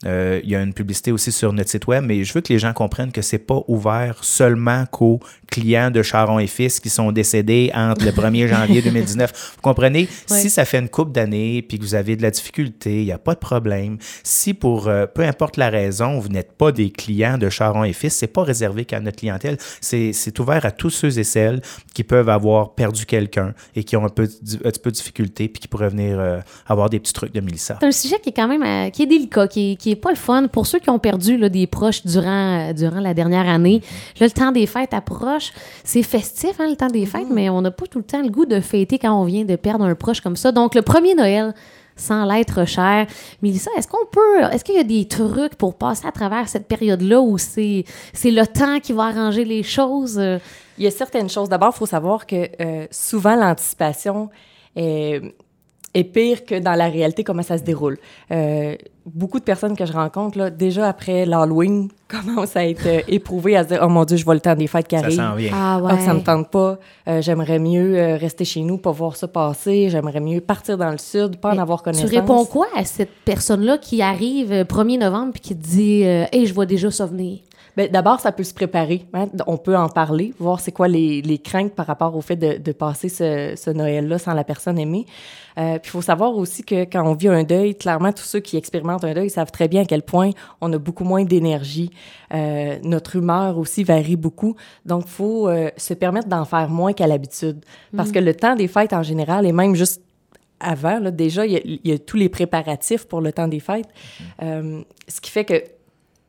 euh, 0.04 0.40
il 0.44 0.50
y 0.50 0.56
a 0.56 0.62
une 0.62 0.74
publicité 0.74 1.12
aussi 1.12 1.32
sur 1.32 1.52
notre 1.52 1.70
site 1.70 1.86
web, 1.86 2.04
mais 2.06 2.24
je 2.24 2.32
veux 2.32 2.40
que 2.40 2.52
les 2.52 2.58
gens 2.58 2.72
comprennent 2.72 3.12
que 3.12 3.22
c'est 3.22 3.38
pas 3.38 3.62
ouvert 3.68 4.18
seulement 4.22 4.84
qu'aux 4.86 5.20
clients 5.50 5.90
de 5.90 6.02
Charon 6.02 6.38
et 6.38 6.46
Fils 6.46 6.80
qui 6.80 6.90
sont 6.90 6.97
décédés 7.12 7.70
entre 7.74 8.04
le 8.04 8.10
1er 8.10 8.46
janvier 8.48 8.82
2019. 8.82 9.54
Vous 9.56 9.62
comprenez? 9.62 10.08
Si 10.26 10.50
ça 10.50 10.64
fait 10.64 10.78
une 10.78 10.88
couple 10.88 11.12
d'années 11.12 11.62
puis 11.62 11.78
que 11.78 11.82
vous 11.82 11.94
avez 11.94 12.16
de 12.16 12.22
la 12.22 12.30
difficulté, 12.30 13.00
il 13.00 13.04
n'y 13.04 13.12
a 13.12 13.18
pas 13.18 13.34
de 13.34 13.38
problème. 13.38 13.98
Si 14.22 14.54
pour 14.54 14.88
euh, 14.88 15.06
peu 15.06 15.22
importe 15.22 15.56
la 15.56 15.70
raison, 15.70 16.18
vous 16.18 16.28
n'êtes 16.28 16.52
pas 16.52 16.72
des 16.72 16.90
clients 16.90 17.38
de 17.38 17.48
Charon 17.48 17.84
et 17.84 17.92
Fils, 17.92 18.14
c'est 18.14 18.26
pas 18.26 18.42
réservé 18.42 18.84
qu'à 18.84 19.00
notre 19.00 19.18
clientèle. 19.18 19.56
C'est 19.80 20.38
ouvert 20.38 20.64
à 20.64 20.70
tous 20.70 20.90
ceux 20.90 21.18
et 21.18 21.24
celles 21.24 21.60
qui 21.94 22.04
peuvent 22.04 22.28
avoir 22.28 22.74
perdu 22.74 23.06
quelqu'un 23.06 23.54
et 23.74 23.84
qui 23.84 23.96
ont 23.96 24.04
un, 24.04 24.08
peu, 24.08 24.24
un 24.24 24.70
petit 24.70 24.80
peu 24.80 24.90
de 24.90 24.96
difficulté 24.96 25.48
puis 25.48 25.60
qui 25.60 25.68
pourraient 25.68 25.88
venir 25.88 26.18
euh, 26.18 26.40
avoir 26.66 26.90
des 26.90 27.00
petits 27.00 27.12
trucs 27.12 27.32
de 27.32 27.40
Mélissa. 27.40 27.78
C'est 27.80 27.86
un 27.86 27.92
sujet 27.92 28.18
qui 28.20 28.30
est 28.30 28.32
quand 28.32 28.48
même 28.48 28.62
euh, 28.62 28.90
qui 28.90 29.02
est 29.02 29.06
délicat, 29.06 29.48
qui 29.48 29.72
est, 29.72 29.76
qui 29.76 29.90
est 29.92 29.96
pas 29.96 30.10
le 30.10 30.16
fun 30.16 30.48
pour 30.48 30.66
ceux 30.66 30.78
qui 30.78 30.90
ont 30.90 30.98
perdu 30.98 31.36
là, 31.36 31.48
des 31.48 31.66
proches 31.66 32.04
durant, 32.04 32.72
durant 32.72 33.00
la 33.00 33.14
dernière 33.14 33.48
année. 33.48 33.82
Là, 34.20 34.26
le 34.26 34.32
temps 34.32 34.52
des 34.52 34.66
fêtes 34.66 34.94
approche. 34.94 35.52
C'est 35.84 36.02
festif, 36.02 36.52
hein, 36.58 36.68
le 36.68 36.76
temps 36.76 36.87
des 36.88 37.06
fêtes, 37.06 37.28
mais 37.30 37.48
on 37.48 37.62
n'a 37.62 37.70
pas 37.70 37.86
tout 37.86 37.98
le 37.98 38.04
temps 38.04 38.22
le 38.22 38.28
goût 38.28 38.46
de 38.46 38.60
fêter 38.60 38.98
quand 38.98 39.12
on 39.12 39.24
vient 39.24 39.44
de 39.44 39.56
perdre 39.56 39.84
un 39.84 39.94
proche 39.94 40.20
comme 40.20 40.36
ça. 40.36 40.52
Donc, 40.52 40.74
le 40.74 40.82
premier 40.82 41.14
Noël, 41.14 41.54
sans 41.96 42.24
l'être 42.24 42.64
cher. 42.64 43.06
Mélissa, 43.42 43.70
est-ce 43.76 43.88
qu'on 43.88 44.06
peut, 44.06 44.42
est-ce 44.52 44.64
qu'il 44.64 44.76
y 44.76 44.78
a 44.78 44.84
des 44.84 45.06
trucs 45.06 45.56
pour 45.56 45.74
passer 45.74 46.06
à 46.06 46.12
travers 46.12 46.48
cette 46.48 46.66
période-là 46.66 47.20
où 47.20 47.38
c'est, 47.38 47.84
c'est 48.12 48.30
le 48.30 48.46
temps 48.46 48.78
qui 48.80 48.92
va 48.92 49.06
arranger 49.06 49.44
les 49.44 49.62
choses? 49.62 50.20
Il 50.78 50.84
y 50.84 50.86
a 50.86 50.90
certaines 50.90 51.28
choses. 51.28 51.48
D'abord, 51.48 51.72
il 51.74 51.78
faut 51.78 51.86
savoir 51.86 52.26
que 52.26 52.48
euh, 52.60 52.86
souvent, 52.90 53.34
l'anticipation 53.34 54.30
est, 54.76 55.34
est 55.94 56.04
pire 56.04 56.44
que 56.44 56.58
dans 56.58 56.74
la 56.74 56.88
réalité, 56.88 57.24
comment 57.24 57.42
ça 57.42 57.58
se 57.58 57.62
déroule. 57.62 57.98
Euh, 58.30 58.76
beaucoup 59.06 59.38
de 59.38 59.44
personnes 59.44 59.74
que 59.76 59.86
je 59.86 59.92
rencontre, 59.92 60.36
là, 60.36 60.50
déjà 60.50 60.86
après 60.88 61.24
l'Halloween, 61.24 61.88
commencent 62.08 62.56
à 62.56 62.66
être 62.66 62.86
euh, 62.86 63.00
éprouvées, 63.08 63.56
à 63.56 63.64
se 63.64 63.68
dire 63.68 63.80
«Oh 63.82 63.88
mon 63.88 64.04
Dieu, 64.04 64.16
je 64.16 64.24
vois 64.24 64.34
le 64.34 64.40
temps 64.40 64.54
des 64.54 64.66
fêtes 64.66 64.86
qui 64.86 64.96
Ça 64.96 65.02
arrivent. 65.04 65.16
s'en 65.16 65.34
vient. 65.34 65.50
Ah 65.54 65.80
Ah, 65.88 65.98
ça 65.98 66.14
me 66.14 66.20
tente 66.20 66.50
pas. 66.50 66.78
Euh, 67.08 67.20
j'aimerais 67.22 67.58
mieux 67.58 67.98
euh, 67.98 68.16
rester 68.16 68.44
chez 68.44 68.60
nous, 68.62 68.76
pas 68.78 68.90
voir 68.92 69.16
ça 69.16 69.28
passer. 69.28 69.88
J'aimerais 69.90 70.20
mieux 70.20 70.40
partir 70.40 70.76
dans 70.78 70.90
le 70.90 70.98
sud, 70.98 71.36
pas 71.38 71.54
en 71.54 71.58
avoir 71.58 71.82
connaissance. 71.82 72.08
Tu 72.10 72.16
réponds 72.16 72.44
quoi 72.44 72.66
à 72.76 72.84
cette 72.84 73.10
personne-là 73.24 73.78
qui 73.78 74.02
arrive 74.02 74.52
euh, 74.52 74.64
1er 74.64 74.98
novembre 74.98 75.32
puis 75.32 75.40
qui 75.40 75.56
te 75.56 75.66
dit 75.66 76.04
euh, 76.04 76.24
Hey, 76.32 76.46
je 76.46 76.54
vois 76.54 76.66
déjà 76.66 76.90
ça 76.90 77.06
venir? 77.06 77.38
Ben, 77.76 77.90
D'abord, 77.90 78.20
ça 78.20 78.32
peut 78.32 78.44
se 78.44 78.54
préparer. 78.54 79.06
hein. 79.14 79.28
On 79.46 79.56
peut 79.56 79.76
en 79.76 79.88
parler, 79.88 80.32
voir 80.38 80.60
c'est 80.60 80.72
quoi 80.72 80.88
les, 80.88 81.22
les 81.22 81.38
craintes 81.38 81.74
par 81.74 81.86
rapport 81.86 82.16
au 82.16 82.20
fait 82.20 82.36
de, 82.36 82.58
de 82.58 82.72
passer 82.72 83.08
ce, 83.08 83.54
ce 83.56 83.70
Noël-là 83.70 84.18
sans 84.18 84.34
la 84.34 84.44
personne 84.44 84.78
aimée. 84.78 85.06
Euh, 85.58 85.78
puis 85.78 85.88
il 85.88 85.90
faut 85.90 86.02
savoir 86.02 86.36
aussi 86.36 86.62
que 86.62 86.84
quand 86.84 87.04
on 87.04 87.14
vit 87.14 87.28
un 87.28 87.42
deuil, 87.42 87.74
clairement, 87.74 88.12
tous 88.12 88.22
ceux 88.24 88.40
qui 88.40 88.56
expérimentent 88.56 89.04
un 89.04 89.14
deuil 89.14 89.30
savent 89.30 89.50
très 89.50 89.66
bien 89.68 89.82
à 89.82 89.84
quel 89.84 90.02
point 90.02 90.30
on 90.60 90.72
a 90.72 90.78
beaucoup 90.78 91.04
moins 91.04 91.24
d'énergie. 91.24 91.90
Euh, 92.34 92.76
notre 92.84 93.16
humeur 93.16 93.58
aussi 93.58 93.82
varie 93.84 94.16
beaucoup. 94.16 94.54
Donc, 94.84 95.04
il 95.06 95.10
faut 95.10 95.48
euh, 95.48 95.70
se 95.76 95.94
permettre 95.94 96.28
d'en 96.28 96.44
faire 96.44 96.68
moins 96.68 96.92
qu'à 96.92 97.06
l'habitude. 97.06 97.64
Parce 97.96 98.12
que 98.12 98.18
le 98.18 98.34
temps 98.34 98.54
des 98.54 98.68
fêtes, 98.68 98.92
en 98.92 99.02
général, 99.02 99.46
et 99.46 99.52
même 99.52 99.74
juste 99.74 100.02
avant. 100.60 100.98
Là. 100.98 101.10
Déjà, 101.10 101.46
il 101.46 101.52
y, 101.52 101.56
a, 101.56 101.60
il 101.64 101.80
y 101.84 101.92
a 101.92 101.98
tous 101.98 102.16
les 102.16 102.28
préparatifs 102.28 103.04
pour 103.06 103.20
le 103.20 103.32
temps 103.32 103.48
des 103.48 103.60
fêtes. 103.60 103.88
Euh, 104.42 104.82
ce 105.06 105.20
qui 105.20 105.30
fait 105.30 105.44
que 105.44 105.62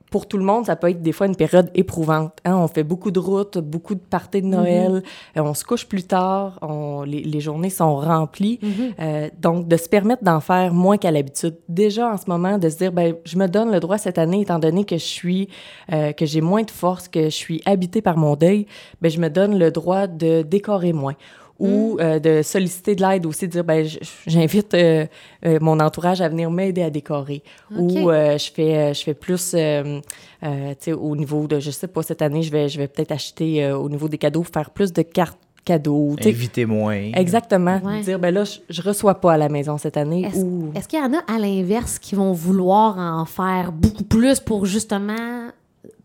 pour 0.10 0.28
tout 0.28 0.38
le 0.38 0.44
monde, 0.44 0.66
ça 0.66 0.76
peut 0.76 0.90
être 0.90 1.02
des 1.02 1.12
fois 1.12 1.28
une 1.28 1.36
période 1.36 1.70
éprouvante. 1.76 2.38
Hein? 2.46 2.56
On 2.58 2.68
fait 2.68 2.84
beaucoup 2.84 3.12
de 3.12 3.20
routes, 3.20 3.58
beaucoup 3.58 3.96
de 3.96 4.00
parties 4.00 4.42
de 4.42 4.48
Noël, 4.48 5.04
euh, 5.38 5.42
on 5.42 5.54
se 5.54 5.64
couche 5.64 5.86
plus 5.86 6.04
tard, 6.04 6.60
on, 6.62 7.04
les, 7.04 7.22
les 7.22 7.40
journées 7.40 7.70
sont 7.70 7.96
remplies. 7.98 8.60
Euh, 9.00 9.30
donc, 9.40 9.68
de 9.68 9.78
se 9.78 9.88
permettre 9.88 10.24
d'en 10.24 10.40
faire 10.40 10.74
moins 10.74 10.98
qu'à 10.98 11.12
l'habitude. 11.12 11.58
Déjà, 11.68 12.12
en 12.12 12.18
ce 12.18 12.26
moment, 12.28 12.58
de 12.58 12.70
se 12.70 12.78
dire, 12.78 12.92
ben, 12.92 13.16
je 13.24 13.38
me 13.38 13.48
donne 13.48 13.72
le 13.72 13.80
droit 13.80 13.98
cette 13.98 14.18
année, 14.18 14.42
étant 14.42 14.60
donné 14.60 14.84
que 14.84 14.98
je 14.98 15.04
suis, 15.04 15.50
euh, 15.92 16.12
que 16.12 16.26
j'ai 16.26 16.42
moins 16.42 16.64
de 16.64 16.72
force, 16.72 17.08
que 17.08 17.26
je 17.26 17.30
suis 17.30 17.62
habitée 17.66 18.02
par 18.02 18.18
mon 18.18 18.36
deuil, 18.36 18.66
ben, 19.02 19.10
je 19.10 19.20
me 19.20 19.30
donne 19.30 19.58
le 19.58 19.72
droit 19.72 20.08
de 20.08 20.42
décorer 20.42 20.94
moins 20.94 21.16
ou 21.60 21.98
euh, 22.00 22.20
de 22.20 22.42
solliciter 22.42 22.96
de 22.96 23.02
l'aide 23.06 23.26
aussi, 23.26 23.48
de 23.48 23.52
dire 23.52 23.64
ben 23.64 23.86
j'invite 24.26 24.74
euh, 24.74 25.06
euh, 25.46 25.58
mon 25.62 25.80
entourage 25.80 26.22
à 26.22 26.30
venir 26.30 26.50
m'aider 26.50 26.82
à 26.84 26.90
décorer 26.90 27.44
ou 27.76 28.10
euh, 28.10 28.38
je 28.38 28.52
fais 28.52 28.94
je 28.94 29.04
fais 29.04 29.14
plus 29.14 29.54
euh, 29.54 30.00
euh, 30.44 30.70
tu 30.72 30.76
sais 30.86 30.94
au 30.94 31.16
niveau 31.16 31.48
de 31.48 31.60
je 31.60 31.72
sais 31.72 31.88
pas 31.88 32.02
cette 32.02 32.22
année 32.22 32.42
je 32.44 32.52
vais 32.52 32.70
je 32.70 32.78
vais 32.78 32.88
peut-être 32.88 33.12
acheter 33.12 33.64
euh, 33.66 33.78
au 33.78 33.90
niveau 33.90 34.08
des 34.08 34.18
cadeaux 34.18 34.44
faire 34.44 34.70
plus 34.70 34.94
de 34.94 35.02
cartes 35.02 35.38
cadeaux. 35.66 36.16
Invitez 36.26 36.66
moins. 36.66 37.12
exactement 37.14 37.80
Ouais. 37.84 38.00
dire 38.02 38.18
ben 38.18 38.34
là 38.34 38.44
je, 38.46 38.60
je 38.70 38.82
reçois 38.82 39.16
pas 39.16 39.34
à 39.34 39.38
la 39.38 39.50
maison 39.50 39.78
cette 39.78 39.98
année 39.98 40.24
Est-ce 40.26 40.38
ou 40.40 40.72
est-ce 40.74 40.88
qu'il 40.88 40.98
y 40.98 41.02
en 41.02 41.14
a 41.14 41.20
à 41.28 41.38
l'inverse 41.38 42.00
qui 42.00 42.16
vont 42.16 42.32
vouloir 42.32 42.98
en 42.98 43.26
faire 43.26 43.72
beaucoup 43.74 44.06
plus 44.06 44.40
pour 44.40 44.66
justement 44.66 45.50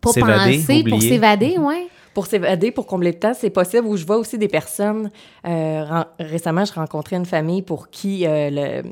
pas 0.01 0.11
S'évader, 0.11 0.59
penser, 0.59 0.85
pour 0.91 1.01
s'évader, 1.01 1.57
ouais? 1.59 1.87
Pour 2.15 2.27
s'évader, 2.27 2.71
pour 2.71 2.87
combler 2.87 3.13
le 3.13 3.19
temps, 3.19 3.35
c'est 3.35 3.51
possible. 3.51 3.87
Ou 3.87 3.97
je 3.97 4.07
vois 4.07 4.17
aussi 4.17 4.39
des 4.39 4.49
personnes. 4.49 5.11
euh, 5.47 6.05
récemment, 6.19 6.65
je 6.65 6.73
rencontrais 6.73 7.17
une 7.17 7.27
famille 7.27 7.63
pour 7.63 7.91
qui 7.91 8.27
euh, 8.27 8.51
le, 8.51 8.83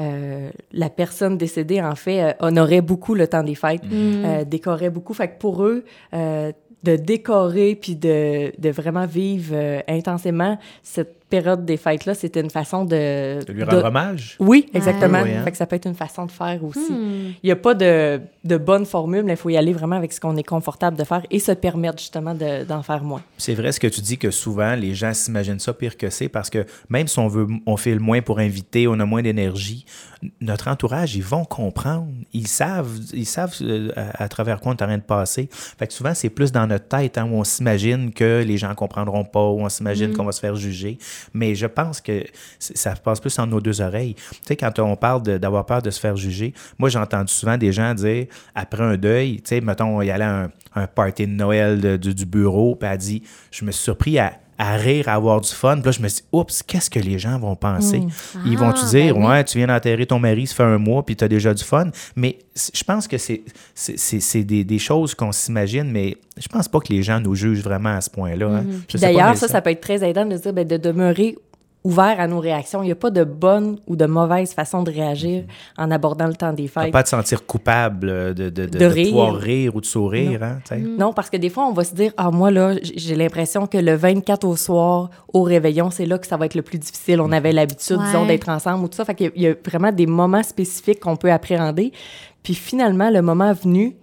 euh, 0.00 0.50
la 0.72 0.90
personne 0.90 1.36
décédée, 1.36 1.80
en 1.80 1.94
fait, 1.94 2.22
euh, 2.22 2.32
honorait 2.40 2.80
beaucoup 2.80 3.14
le 3.14 3.28
temps 3.28 3.42
des 3.42 3.54
fêtes, 3.54 3.82
euh, 3.92 4.44
décorait 4.44 4.90
beaucoup. 4.90 5.14
Fait 5.14 5.28
que 5.28 5.38
pour 5.38 5.64
eux, 5.64 5.84
euh, 6.14 6.52
de 6.82 6.96
décorer 6.96 7.76
puis 7.76 7.94
de, 7.94 8.52
de 8.58 8.70
vraiment 8.70 9.06
vivre 9.06 9.52
euh, 9.54 9.80
intensément 9.86 10.58
cette 10.82 11.21
période 11.36 11.64
des 11.64 11.78
fêtes-là, 11.78 12.14
c'était 12.14 12.40
une 12.40 12.50
façon 12.50 12.84
de... 12.84 13.42
De 13.44 13.52
lui 13.52 13.64
rendre 13.64 13.78
de- 13.80 13.86
hommage? 13.86 14.36
Oui, 14.38 14.68
exactement. 14.74 15.22
Oui, 15.22 15.30
hein. 15.34 15.42
Fait 15.44 15.50
que 15.50 15.56
ça 15.56 15.66
peut 15.66 15.76
être 15.76 15.86
une 15.86 15.94
façon 15.94 16.26
de 16.26 16.30
faire 16.30 16.62
aussi. 16.62 16.92
Hmm. 16.92 17.32
Il 17.42 17.46
n'y 17.46 17.50
a 17.50 17.56
pas 17.56 17.74
de, 17.74 18.20
de 18.44 18.56
bonne 18.58 18.84
formule, 18.84 19.24
mais 19.24 19.32
il 19.32 19.36
faut 19.38 19.50
y 19.50 19.56
aller 19.56 19.72
vraiment 19.72 19.96
avec 19.96 20.12
ce 20.12 20.20
qu'on 20.20 20.36
est 20.36 20.42
confortable 20.42 20.96
de 20.96 21.04
faire 21.04 21.22
et 21.30 21.38
se 21.38 21.52
permettre 21.52 21.98
justement 21.98 22.34
de- 22.34 22.64
d'en 22.64 22.82
faire 22.82 23.02
moins. 23.02 23.22
C'est 23.38 23.54
vrai 23.54 23.72
ce 23.72 23.80
que 23.80 23.86
tu 23.86 24.00
dis 24.02 24.18
que 24.18 24.30
souvent 24.30 24.74
les 24.74 24.94
gens 24.94 25.14
s'imaginent 25.14 25.58
ça 25.58 25.72
pire 25.72 25.96
que 25.96 26.10
c'est 26.10 26.28
parce 26.28 26.50
que 26.50 26.66
même 26.90 27.08
si 27.08 27.18
on 27.18 27.28
veut 27.28 27.46
on 27.66 27.76
fait 27.76 27.94
le 27.94 28.00
moins 28.00 28.20
pour 28.20 28.38
inviter, 28.38 28.86
on 28.86 28.98
a 29.00 29.06
moins 29.06 29.22
d'énergie, 29.22 29.84
notre 30.40 30.68
entourage, 30.68 31.16
ils 31.16 31.22
vont 31.24 31.44
comprendre, 31.44 32.08
ils 32.32 32.46
savent 32.46 32.96
ils 33.12 33.26
savent 33.26 33.54
euh, 33.62 33.90
à, 33.96 34.24
à 34.24 34.28
travers 34.28 34.60
quoi 34.60 34.72
on 34.72 34.76
est 34.76 34.82
en 34.82 34.86
train 34.86 34.98
de 34.98 35.02
passer. 35.02 35.48
Fait 35.78 35.86
que 35.86 35.92
souvent 35.92 36.14
c'est 36.14 36.30
plus 36.30 36.52
dans 36.52 36.66
notre 36.66 36.86
tête 36.88 37.16
hein, 37.18 37.26
où 37.30 37.34
on 37.36 37.44
s'imagine 37.44 38.12
que 38.12 38.44
les 38.46 38.56
gens 38.58 38.74
comprendront 38.74 39.24
pas, 39.24 39.46
où 39.48 39.60
on 39.62 39.68
s'imagine 39.68 40.12
qu'on 40.14 40.24
va 40.24 40.32
se 40.32 40.40
faire 40.40 40.54
juger, 40.56 40.98
mais 41.34 41.54
je 41.54 41.66
pense 41.66 42.00
que 42.00 42.24
ça 42.58 42.94
passe 42.94 43.20
plus 43.20 43.38
en 43.38 43.46
nos 43.46 43.60
deux 43.60 43.80
oreilles. 43.80 44.14
Tu 44.14 44.38
sais 44.46 44.56
quand 44.56 44.78
on 44.78 44.96
parle 44.96 45.22
d'avoir 45.22 45.66
peur 45.66 45.82
de 45.82 45.90
se 45.90 46.00
faire 46.00 46.16
juger, 46.16 46.54
moi 46.78 46.88
j'ai 46.88 46.98
entendu 46.98 47.32
souvent 47.32 47.56
des 47.56 47.72
gens 47.72 47.94
dire 47.94 48.26
après 48.54 48.82
un 48.82 48.96
deuil, 48.96 49.36
tu 49.36 49.48
sais 49.48 49.60
mettons 49.60 50.02
il 50.02 50.06
y 50.06 50.10
allait 50.10 50.24
un, 50.24 50.50
un 50.74 50.86
party 50.86 51.26
de 51.26 51.32
Noël 51.32 51.98
du, 51.98 52.14
du 52.14 52.26
bureau, 52.26 52.76
puis 52.76 52.88
elle 52.90 52.98
dit 52.98 53.22
je 53.50 53.64
me 53.64 53.70
suis 53.70 53.82
surpris 53.82 54.18
à, 54.18 54.32
à 54.58 54.76
rire, 54.76 55.08
à 55.08 55.14
avoir 55.14 55.40
du 55.40 55.48
fun. 55.50 55.74
Puis 55.76 55.86
là, 55.86 55.90
je 55.92 56.00
me 56.02 56.08
suis 56.08 56.22
dit, 56.22 56.28
oups, 56.32 56.62
qu'est-ce 56.62 56.88
que 56.90 56.98
les 57.00 57.18
gens 57.18 57.38
vont 57.38 57.56
penser? 57.56 58.02
Ils 58.46 58.56
vont 58.58 58.72
te 58.72 58.80
Ah, 58.82 58.88
dire, 58.90 59.14
ben 59.14 59.20
oui. 59.22 59.26
ouais, 59.28 59.44
tu 59.44 59.58
viens 59.58 59.66
d'enterrer 59.66 60.06
ton 60.06 60.18
mari, 60.18 60.46
ça 60.46 60.54
fait 60.56 60.62
un 60.62 60.78
mois, 60.78 61.04
puis 61.04 61.16
tu 61.16 61.24
as 61.24 61.28
déjà 61.28 61.52
du 61.54 61.64
fun? 61.64 61.88
Mais 62.16 62.38
je 62.74 62.84
pense 62.84 63.08
que 63.08 63.16
c'est 63.18 64.44
des, 64.44 64.64
des 64.64 64.78
choses 64.78 65.14
qu'on 65.14 65.32
s'imagine, 65.32 65.90
mais 65.90 66.16
je 66.36 66.48
pense 66.48 66.68
pas 66.68 66.80
que 66.80 66.92
les 66.92 67.02
gens 67.02 67.20
nous 67.20 67.34
jugent 67.34 67.62
vraiment 67.62 67.96
à 67.96 68.00
ce 68.00 68.10
point-là. 68.10 68.46
hein. 68.48 68.64
Pas, 68.92 68.98
D'ailleurs, 68.98 69.36
ça, 69.36 69.48
ça 69.48 69.60
peut 69.62 69.70
être 69.70 69.80
très 69.80 70.08
aidant 70.08 70.24
de 70.26 70.36
se 70.36 70.42
dire 70.42 70.52
ben, 70.52 70.66
de 70.66 70.76
demeurer 70.76 71.36
ouvert 71.84 72.20
à 72.20 72.26
nos 72.28 72.38
réactions. 72.38 72.82
Il 72.82 72.86
n'y 72.86 72.92
a 72.92 72.96
pas 72.96 73.10
de 73.10 73.24
bonne 73.24 73.78
ou 73.88 73.96
de 73.96 74.06
mauvaise 74.06 74.52
façon 74.54 74.82
de 74.82 74.90
réagir 74.90 75.44
en 75.76 75.90
abordant 75.90 76.26
le 76.28 76.34
temps 76.34 76.52
des 76.52 76.68
fêtes. 76.68 76.92
pas 76.92 77.02
te 77.02 77.08
sentir 77.08 77.44
coupable 77.44 78.34
de, 78.34 78.50
de, 78.50 78.50
de, 78.50 78.66
De 78.66 78.78
de 78.78 78.84
rire. 78.86 79.08
pouvoir 79.08 79.34
rire 79.36 79.74
ou 79.74 79.80
de 79.80 79.86
sourire. 79.86 80.42
Hein, 80.42 80.58
tu 80.64 80.74
sais? 80.74 80.80
Non, 80.80 81.12
parce 81.12 81.28
que 81.30 81.36
des 81.36 81.50
fois, 81.50 81.66
on 81.66 81.72
va 81.72 81.82
se 81.84 81.94
dire, 81.94 82.12
ah, 82.16 82.30
moi, 82.30 82.50
là, 82.50 82.74
j'ai 82.82 83.16
l'impression 83.16 83.66
que 83.66 83.78
le 83.78 83.94
24 83.94 84.44
au 84.44 84.56
soir, 84.56 85.10
au 85.32 85.42
réveillon, 85.42 85.90
c'est 85.90 86.06
là 86.06 86.18
que 86.18 86.26
ça 86.26 86.36
va 86.36 86.46
être 86.46 86.54
le 86.54 86.62
plus 86.62 86.78
difficile. 86.78 87.20
On 87.20 87.32
avait 87.32 87.52
l'habitude, 87.52 87.96
Ouais. 87.98 88.06
disons, 88.06 88.26
d'être 88.26 88.48
ensemble 88.48 88.84
ou 88.84 88.88
tout 88.88 88.96
ça. 88.96 89.04
Fait 89.04 89.14
qu'il 89.14 89.32
y 89.36 89.46
a 89.48 89.54
vraiment 89.66 89.90
des 89.92 90.06
moments 90.06 90.42
spécifiques 90.42 91.00
qu'on 91.00 91.16
peut 91.16 91.32
appréhender. 91.32 91.92
Puis 92.42 92.54
finalement, 92.54 93.10
le 93.10 93.22
moment 93.22 93.52
venu, 93.52 93.96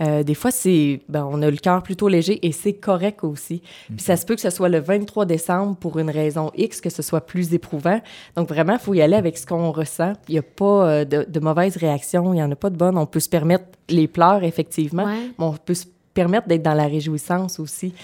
euh, 0.00 0.22
des 0.22 0.34
fois, 0.34 0.50
c'est, 0.50 1.00
ben, 1.08 1.26
on 1.30 1.40
a 1.42 1.50
le 1.50 1.56
cœur 1.56 1.82
plutôt 1.82 2.08
léger 2.08 2.38
et 2.46 2.52
c'est 2.52 2.74
correct 2.74 3.24
aussi. 3.24 3.62
Puis 3.88 4.00
ça 4.00 4.16
se 4.16 4.26
peut 4.26 4.34
que 4.34 4.40
ce 4.40 4.50
soit 4.50 4.68
le 4.68 4.78
23 4.78 5.24
décembre 5.24 5.76
pour 5.76 5.98
une 5.98 6.10
raison 6.10 6.50
X, 6.56 6.80
que 6.80 6.90
ce 6.90 7.02
soit 7.02 7.22
plus 7.22 7.54
éprouvant. 7.54 8.00
Donc 8.36 8.48
vraiment, 8.48 8.74
il 8.74 8.78
faut 8.78 8.94
y 8.94 9.00
aller 9.00 9.16
avec 9.16 9.38
ce 9.38 9.46
qu'on 9.46 9.72
ressent. 9.72 10.12
Il 10.28 10.32
n'y 10.32 10.38
a 10.38 10.42
pas 10.42 10.86
euh, 10.88 11.04
de, 11.04 11.24
de 11.28 11.40
mauvaises 11.40 11.76
réactions, 11.76 12.32
il 12.34 12.36
n'y 12.36 12.42
en 12.42 12.50
a 12.50 12.56
pas 12.56 12.70
de 12.70 12.76
bonnes. 12.76 12.98
On 12.98 13.06
peut 13.06 13.20
se 13.20 13.28
permettre 13.28 13.64
les 13.88 14.06
pleurs, 14.08 14.44
effectivement, 14.44 15.04
Ouais. 15.04 15.30
mais 15.38 15.44
on 15.44 15.52
peut 15.52 15.74
se 15.74 15.86
permettre 16.12 16.46
d'être 16.48 16.62
dans 16.62 16.74
la 16.74 16.86
réjouissance 16.86 17.58
aussi. 17.60 17.94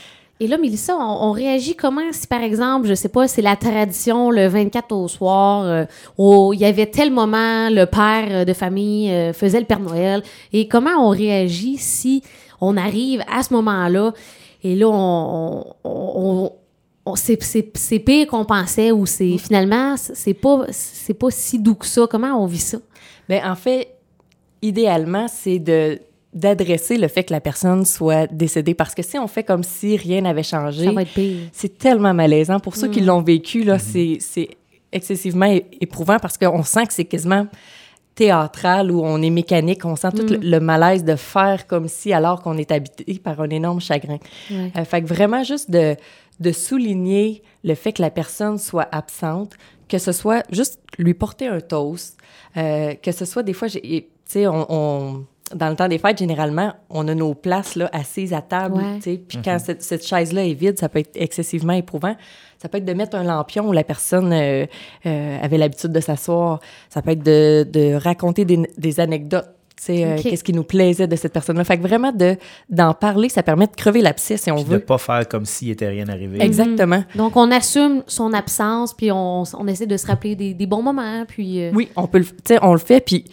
Et 0.41 0.49
là, 0.49 0.59
Mélissa, 0.59 0.97
on, 0.97 1.29
on 1.29 1.33
réagit 1.33 1.77
comment 1.77 2.11
si, 2.12 2.27
par 2.27 2.43
exemple, 2.43 2.89
je 2.89 2.95
sais 2.95 3.09
pas, 3.09 3.29
c'est 3.29 3.43
la 3.43 3.55
tradition 3.55 4.31
le 4.31 4.49
24 4.49 4.91
au 4.93 5.07
soir, 5.07 5.65
euh, 5.65 5.85
où 6.19 6.53
il 6.53 6.61
y 6.61 6.65
avait 6.65 6.87
tel 6.87 7.12
moment, 7.12 7.69
le 7.71 7.85
père 7.85 8.27
euh, 8.31 8.45
de 8.45 8.53
famille 8.53 9.11
euh, 9.12 9.33
faisait 9.33 9.61
le 9.61 9.67
Père 9.67 9.79
Noël, 9.81 10.23
et 10.53 10.67
comment 10.67 10.97
on 10.99 11.11
réagit 11.11 11.77
si 11.79 12.23
on 12.61 12.77
arrive 12.77 13.23
à 13.33 13.43
ce 13.45 13.53
moment-là, 13.55 14.12
et 14.65 14.75
là, 14.75 14.89
on, 14.89 15.65
on- 15.85 16.51
on- 17.07 17.15
c'est, 17.17 17.41
c'est- 17.43 17.77
c'est 17.77 17.99
pire 18.01 18.27
qu'on 18.27 18.45
pensait, 18.45 18.91
ou 18.91 19.07
c'est 19.07 19.39
finalement, 19.39 19.95
c'est 19.97 20.35
pas, 20.35 20.67
c'est 20.71 21.15
pas 21.15 21.31
si 21.31 21.59
doux 21.61 21.75
que 21.75 21.87
ça. 21.87 22.07
Comment 22.11 22.41
on 22.43 22.47
vit 22.47 22.59
ça? 22.59 22.79
Bien, 23.29 23.49
en 23.51 23.57
fait, 23.57 23.95
idéalement, 24.61 25.27
c'est 25.29 25.59
de 25.59 26.01
d'adresser 26.33 26.97
le 26.97 27.09
fait 27.09 27.25
que 27.25 27.33
la 27.33 27.41
personne 27.41 27.85
soit 27.85 28.27
décédée 28.27 28.75
parce 28.75 28.95
que 28.95 29.03
si 29.03 29.19
on 29.19 29.27
fait 29.27 29.45
comme 29.45 29.62
si 29.62 29.97
rien 29.97 30.23
n'avait 30.23 30.43
changé, 30.43 30.87
c'est 31.53 31.77
tellement 31.79 32.15
malaisant. 32.15 32.59
Pour 32.61 32.77
ceux 32.77 32.89
qui 32.89 33.01
l'ont 33.01 33.23
vécu, 33.23 33.65
là, 33.65 33.79
c'est 33.79 34.17
c'est 34.21 34.49
excessivement 34.93 35.55
éprouvant 35.81 36.19
parce 36.19 36.39
qu'on 36.39 36.62
sent 36.62 36.87
que 36.87 36.93
c'est 36.95 37.05
quasiment 37.05 37.47
théâtral 38.15 38.91
ou 38.91 39.01
on 39.03 39.23
est 39.23 39.31
mécanique, 39.31 39.85
on 39.85 39.97
sent 39.97 40.11
tout 40.12 40.27
le, 40.27 40.37
le 40.37 40.61
malaise 40.61 41.03
de 41.05 41.17
faire 41.17 41.67
comme 41.67 41.89
si 41.89 42.12
alors 42.12 42.43
qu'on 42.43 42.59
est 42.59 42.71
habité 42.71 43.19
par 43.19 43.41
un 43.41 43.49
énorme 43.51 43.81
chagrin. 43.81 44.19
Ouais. 44.51 44.71
Euh, 44.77 44.85
fait 44.85 45.03
que 45.03 45.07
vraiment 45.07 45.43
juste 45.45 45.71
de, 45.71 45.97
de 46.41 46.53
souligner 46.53 47.43
le 47.65 47.75
fait 47.75 47.93
que 47.95 48.03
la 48.03 48.11
personne 48.11 48.59
soit 48.59 48.89
absente, 48.93 49.53
que 49.89 49.97
ce 49.99 50.12
soit 50.12 50.45
juste 50.51 50.79
lui 50.99 51.15
porter 51.15 51.47
un 51.47 51.61
toast, 51.61 52.19
euh, 52.59 52.95
que 52.95 53.12
ce 53.12 53.25
soit 53.25 53.43
des 53.43 53.55
fois, 53.55 53.69
tu 53.69 53.81
sais, 54.27 54.47
on, 54.47 54.67
on- 54.71 55.25
dans 55.55 55.69
le 55.69 55.77
temps 55.77 55.89
des 55.89 55.99
fêtes, 55.99 56.19
généralement, 56.19 56.73
on 56.91 57.07
a 57.09 57.15
nos 57.15 57.35
places 57.35 57.77
là, 57.77 57.89
assises 57.93 58.33
à 58.33 58.41
table, 58.43 58.77
Ouais. 58.77 58.97
tu 58.97 59.03
sais, 59.03 59.17
puis 59.27 59.39
quand 59.45 59.59
cette, 59.59 59.83
cette 59.83 60.07
chaise-là 60.07 60.45
est 60.47 60.55
vide, 60.55 60.79
ça 60.79 60.89
peut 60.89 60.99
être 61.01 61.13
excessivement 61.15 61.73
éprouvant. 61.75 62.17
Ça 62.61 62.69
peut 62.69 62.79
être 62.79 62.85
de 62.85 62.93
mettre 62.95 63.17
un 63.17 63.25
lampion 63.25 63.69
où 63.69 63.73
la 63.73 63.85
personne 63.85 64.33
euh, 64.33 64.67
euh, 65.07 65.39
avait 65.43 65.59
l'habitude 65.59 65.91
de 65.93 66.01
s'asseoir. 66.01 66.61
Ça 66.91 67.03
peut 67.03 67.11
être 67.11 67.23
de, 67.25 67.67
de 67.71 67.95
raconter 67.95 68.45
des, 68.45 68.61
des 68.79 69.01
anecdotes. 69.01 69.49
tu 69.77 69.85
sais, 69.87 70.05
euh. 70.05 70.17
Qu'est-ce 70.23 70.45
qui 70.45 70.53
nous 70.53 70.63
plaisait 70.63 71.09
de 71.09 71.17
cette 71.17 71.33
personne-là. 71.33 71.65
Fait 71.65 71.77
que 71.77 71.83
vraiment, 71.83 72.13
de, 72.13 72.37
d'en 72.71 72.95
parler, 72.95 73.29
ça 73.29 73.43
permet 73.43 73.67
de 73.67 73.75
crever 73.75 74.01
l'abcès, 74.01 74.37
si 74.37 74.49
on 74.53 74.55
Puis 74.57 74.65
de 74.65 74.69
veut. 74.71 74.79
pas 74.79 74.99
faire 74.99 75.27
comme 75.29 75.45
s'il 75.45 75.71
était 75.71 75.89
rien 75.89 76.09
arrivé. 76.09 76.41
Exactement. 76.41 77.03
Donc, 77.17 77.37
on 77.37 77.51
assume 77.51 78.05
son 78.07 78.33
absence, 78.33 78.95
puis 78.95 79.11
on, 79.11 79.43
on 79.59 79.67
essaie 79.67 79.87
de 79.87 79.97
se 79.97 80.07
rappeler 80.07 80.37
des, 80.37 80.55
des 80.55 80.67
bons 80.67 80.83
moments, 80.83 81.25
puis... 81.27 81.65
euh, 81.65 81.73
Oui, 81.75 81.89
on 81.97 82.07
peut 82.07 82.19
le, 82.19 82.25
tu 82.27 82.33
sais, 82.47 82.59
on 82.63 82.73
le 82.75 82.79
fait, 82.79 83.01
puis 83.01 83.25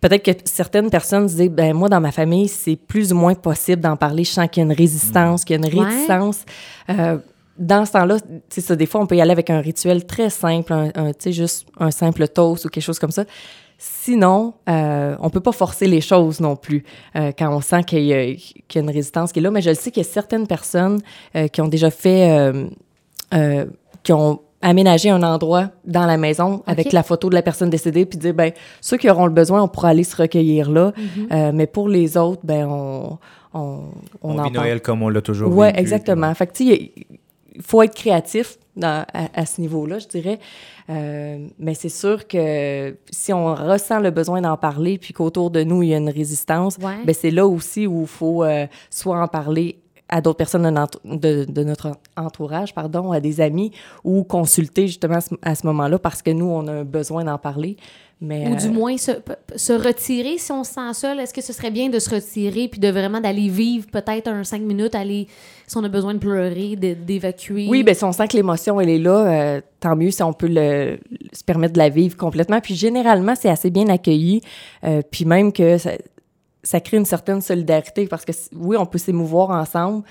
peut-être 0.00 0.24
que 0.24 0.30
certaines 0.44 0.90
personnes 0.90 1.28
se 1.28 1.36
disent, 1.36 1.50
ben 1.50 1.72
moi, 1.74 1.88
dans 1.88 2.00
ma 2.00 2.12
famille, 2.12 2.48
c'est 2.48 2.76
plus 2.76 3.12
ou 3.12 3.16
moins 3.16 3.34
possible 3.34 3.82
d'en 3.82 3.96
parler. 3.96 4.24
Je 4.24 4.30
sens 4.30 4.48
qu'il 4.50 4.62
y 4.62 4.66
a 4.66 4.70
une 4.70 4.76
résistance, 4.76 5.44
qu'il 5.44 5.60
y 5.60 5.64
a 5.64 5.66
une 5.68 5.74
Ouais. 5.78 5.84
réticence. 5.84 6.44
Euh, 6.90 7.18
dans 7.58 7.86
ce 7.86 7.92
temps-là, 7.92 8.18
c'est 8.50 8.60
ça, 8.60 8.76
des 8.76 8.84
fois, 8.86 9.00
on 9.00 9.06
peut 9.06 9.16
y 9.16 9.20
aller 9.22 9.30
avec 9.30 9.48
un 9.48 9.60
rituel 9.60 10.04
très 10.04 10.28
simple, 10.28 10.72
un, 10.72 10.90
un, 10.94 11.08
tu 11.12 11.16
sais, 11.20 11.32
juste 11.32 11.66
un 11.80 11.90
simple 11.90 12.28
toast 12.28 12.66
ou 12.66 12.68
quelque 12.68 12.84
chose 12.84 12.98
comme 12.98 13.10
ça. 13.10 13.24
Sinon, 13.78 14.54
euh, 14.68 15.16
on 15.20 15.28
peut 15.30 15.40
pas 15.40 15.52
forcer 15.52 15.86
les 15.86 16.00
choses 16.00 16.40
non 16.40 16.56
plus 16.56 16.82
euh, 17.14 17.32
quand 17.38 17.54
on 17.54 17.60
sent 17.60 17.82
qu'il 17.84 18.04
y, 18.04 18.14
a, 18.14 18.24
qu'il 18.34 18.62
y 18.74 18.78
a 18.78 18.80
une 18.80 18.90
résistance 18.90 19.32
qui 19.32 19.38
est 19.38 19.42
là. 19.42 19.50
Mais 19.50 19.60
je 19.60 19.68
le 19.70 19.74
sais 19.74 19.90
qu'il 19.90 20.02
y 20.02 20.06
a 20.06 20.08
certaines 20.08 20.46
personnes 20.46 21.00
euh, 21.34 21.48
qui 21.48 21.60
ont 21.60 21.68
déjà 21.68 21.90
fait, 21.90 22.30
euh, 22.30 22.66
euh, 23.34 23.66
qui 24.02 24.12
ont 24.14 24.40
aménagé 24.62 25.10
un 25.10 25.22
endroit 25.22 25.70
dans 25.84 26.06
la 26.06 26.16
maison 26.16 26.62
avec 26.66 26.92
la 26.92 27.02
photo 27.02 27.28
de 27.28 27.34
la 27.34 27.42
personne 27.42 27.70
décédée, 27.70 28.06
puis 28.06 28.18
dire, 28.18 28.34
ben 28.34 28.52
ceux 28.80 28.96
qui 28.96 29.08
auront 29.10 29.26
le 29.26 29.32
besoin, 29.32 29.62
on 29.62 29.68
pourra 29.68 29.88
aller 29.90 30.04
se 30.04 30.16
recueillir 30.16 30.70
là. 30.70 30.92
Euh, 31.30 31.50
mais 31.54 31.66
pour 31.66 31.88
les 31.88 32.16
autres, 32.16 32.40
ben 32.44 32.66
on, 32.66 33.18
on, 33.54 33.80
On, 34.22 34.38
en 34.38 34.44
vit 34.44 34.52
parle. 34.52 34.66
Noël 34.66 34.80
comme 34.82 35.02
on 35.02 35.08
l'a 35.08 35.20
toujours 35.20 35.54
Ouais, 35.54 35.68
vécu. 35.68 35.80
exactement. 35.80 36.34
Fait 36.34 36.46
que, 36.46 36.52
tu 36.52 36.66
sais, 36.68 36.92
il 37.54 37.62
faut 37.62 37.82
être 37.82 37.94
créatif, 37.94 38.56
dans- 38.76 39.04
à, 39.14 39.28
à 39.40 39.46
ce 39.46 39.60
niveau-là, 39.62 39.98
je 39.98 40.06
dirais. 40.08 40.38
Euh, 40.90 41.46
mais 41.58 41.74
c'est 41.74 41.88
sûr 41.88 42.26
que 42.28 42.94
si 43.10 43.32
on 43.32 43.54
ressent 43.54 43.98
le 44.00 44.10
besoin 44.10 44.40
d'en 44.42 44.56
parler, 44.56 44.98
puis 44.98 45.12
qu'autour 45.14 45.50
de 45.50 45.64
nous, 45.64 45.82
il 45.82 45.88
y 45.90 45.94
a 45.94 45.98
une 45.98 46.10
résistance, 46.10 46.76
Ouais. 46.82 46.92
ben 47.04 47.14
c'est 47.14 47.30
là 47.30 47.46
aussi 47.46 47.86
où 47.86 48.02
il 48.02 48.06
faut 48.06 48.44
euh, 48.44 48.66
soit 48.90 49.20
en 49.20 49.28
parler 49.28 49.78
à 50.08 50.20
d'autres 50.20 50.36
personnes 50.36 50.62
de 50.62 50.70
notre, 50.70 51.00
de, 51.04 51.44
de 51.48 51.64
notre 51.64 51.92
entourage, 52.16 52.74
pardon, 52.74 53.12
à 53.12 53.20
des 53.20 53.40
amis, 53.40 53.72
ou 54.04 54.22
consulter 54.24 54.86
justement 54.86 55.16
à 55.16 55.20
ce, 55.20 55.34
à 55.42 55.54
ce 55.54 55.66
moment-là 55.66 55.98
parce 55.98 56.22
que 56.22 56.30
nous, 56.30 56.46
on 56.46 56.66
a 56.68 56.72
un 56.72 56.84
besoin 56.84 57.24
d'en 57.24 57.38
parler. 57.38 57.76
Mais, 58.18 58.48
Ou 58.48 58.54
euh, 58.54 58.56
du 58.56 58.70
moins 58.70 58.96
se, 58.96 59.72
retirer 59.72 60.38
si 60.38 60.50
on 60.50 60.64
se 60.64 60.72
sent 60.72 60.94
seul. 60.94 61.20
Est-ce 61.20 61.34
que 61.34 61.42
ce 61.42 61.52
serait 61.52 61.70
bien 61.70 61.90
de 61.90 61.98
se 61.98 62.08
retirer 62.08 62.66
puis 62.66 62.80
de 62.80 62.88
vraiment 62.88 63.20
d'aller 63.20 63.48
vivre 63.48 63.86
peut-être 63.92 64.28
un 64.28 64.42
cinq 64.42 64.62
minutes, 64.62 64.94
aller 64.94 65.26
si 65.66 65.76
on 65.76 65.84
a 65.84 65.88
besoin 65.88 66.14
de 66.14 66.18
pleurer, 66.18 66.76
d'évacuer? 66.76 67.66
Oui, 67.68 67.82
ben 67.82 67.94
si 67.94 68.04
on 68.04 68.12
sent 68.12 68.26
que 68.28 68.36
l'émotion, 68.38 68.80
elle 68.80 68.88
est 68.88 68.98
là, 68.98 69.26
euh, 69.26 69.60
tant 69.80 69.96
mieux 69.96 70.10
si 70.10 70.22
on 70.22 70.32
peut 70.32 70.48
le, 70.48 70.98
se 71.34 71.44
permettre 71.44 71.74
de 71.74 71.78
la 71.78 71.90
vivre 71.90 72.16
complètement. 72.16 72.60
Puis 72.60 72.74
généralement, 72.74 73.34
c'est 73.38 73.50
assez 73.50 73.68
bien 73.68 73.88
accueilli. 73.88 74.40
euh, 74.84 75.02
puis 75.10 75.26
même 75.26 75.52
que 75.52 75.76
ça, 75.76 75.90
ça 76.66 76.80
crée 76.80 76.96
une 76.96 77.04
certaine 77.04 77.40
solidarité 77.40 78.06
parce 78.08 78.24
que 78.24 78.32
oui, 78.54 78.76
on 78.76 78.86
peut 78.86 78.98
s'émouvoir 78.98 79.50
ensemble. 79.50 80.02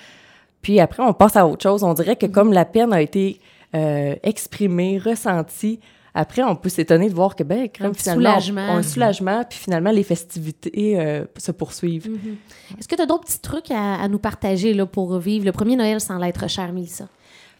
Puis 0.62 0.80
après, 0.80 1.04
on 1.04 1.14
passe 1.14 1.36
à 1.36 1.46
autre 1.46 1.62
chose. 1.64 1.84
On 1.84 1.94
dirait 1.94 2.16
que 2.16 2.26
comme 2.28 2.54
la 2.54 2.66
peine 2.66 2.92
a 2.94 3.02
été 3.02 3.40
euh, 3.76 4.16
exprimée, 4.24 4.98
ressentie, 4.98 5.80
après, 6.18 6.42
on 6.44 6.56
peut 6.56 6.70
s'étonner 6.70 7.10
de 7.10 7.14
voir 7.14 7.36
que, 7.36 7.44
ben, 7.44 7.68
crème, 7.68 7.92
petit 7.92 8.04
finalement, 8.04 8.40
soulagement. 8.40 8.68
on- 8.72 8.78
un 8.78 8.84
soulagement, 8.84 9.44
puis 9.50 9.60
finalement, 9.60 9.92
les 9.92 10.04
festivités 10.04 10.98
euh, 10.98 11.26
se 11.38 11.52
poursuivent. 11.52 12.08
Est-ce 12.80 12.88
que 12.88 12.96
tu 12.96 13.02
as 13.02 13.06
d'autres 13.06 13.26
petits 13.26 13.42
trucs 13.42 13.70
à, 13.70 13.96
à 13.96 14.08
nous 14.08 14.18
partager 14.20 14.74
là, 14.74 14.86
pour 14.86 15.18
vivre 15.20 15.46
le 15.46 15.52
premier 15.52 15.76
Noël 15.76 16.00
sans 16.00 16.18
l'être 16.18 16.50
cher, 16.50 16.72
Mélissa? 16.72 17.08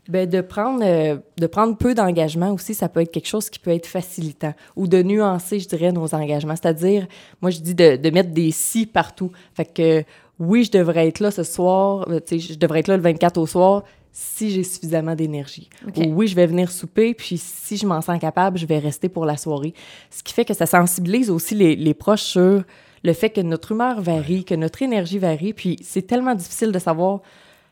Ben, 0.08 0.30
de 0.30 0.42
prendre 0.42 0.84
euh, 0.84 1.18
de 1.38 1.48
prendre 1.48 1.76
peu 1.76 1.96
d'engagement 1.96 2.52
aussi, 2.52 2.76
ça 2.76 2.90
peut 2.90 3.02
être 3.02 3.12
quelque 3.12 3.28
chose 3.28 3.50
qui 3.50 3.58
peut 3.58 3.72
être 3.72 3.88
facilitant 3.88 4.54
ou 4.76 4.88
de 4.88 5.02
nuancer, 5.02 5.60
je 5.60 5.68
dirais, 5.68 5.92
nos 5.92 6.14
engagements. 6.14 6.56
C'est-à-dire, 6.56 7.08
moi, 7.42 7.50
je 7.50 7.60
dis 7.60 7.74
de, 7.74 7.96
de 7.96 8.10
mettre 8.12 8.30
des 8.30 8.52
si 8.52 8.86
partout. 8.86 9.32
Fait 9.56 9.66
que 9.66 10.04
oui, 10.40 10.66
je 10.66 10.72
devrais 10.72 11.08
être 11.08 11.22
là 11.22 11.32
ce 11.32 11.44
soir, 11.44 12.08
euh, 12.10 12.20
tu 12.20 12.40
sais, 12.40 12.54
je 12.54 12.60
devrais 12.60 12.82
être 12.82 12.88
là 12.88 12.98
le 12.98 13.04
24 13.04 13.38
au 13.38 13.48
soir 13.48 13.84
si 14.12 14.50
j'ai 14.52 14.64
suffisamment 14.64 15.16
d'énergie. 15.16 15.70
OK. 15.88 15.98
Ou 15.98 16.14
oui, 16.14 16.28
je 16.28 16.36
vais 16.36 16.46
venir 16.46 16.72
souper, 16.72 17.14
puis 17.14 17.38
si 17.38 17.76
je 17.76 17.86
m'en 17.86 18.00
sens 18.02 18.18
capable, 18.20 18.58
je 18.58 18.66
vais 18.66 18.80
rester 18.80 19.10
pour 19.10 19.26
la 19.26 19.36
soirée. 19.36 19.74
Ce 20.10 20.24
qui 20.24 20.34
fait 20.34 20.46
que 20.46 20.54
ça 20.54 20.66
sensibilise 20.66 21.30
aussi 21.30 21.54
les, 21.54 21.76
les 21.76 21.94
proches 21.94 22.22
sur 22.22 22.64
le 23.04 23.14
fait 23.14 23.30
que 23.30 23.42
notre 23.42 23.74
humeur 23.74 24.02
varie, 24.02 24.46
que 24.46 24.56
notre 24.56 24.82
énergie 24.82 25.20
varie, 25.20 25.54
puis 25.54 25.78
c'est 25.82 26.04
tellement 26.04 26.34
difficile 26.34 26.72
de 26.72 26.80
savoir 26.80 27.22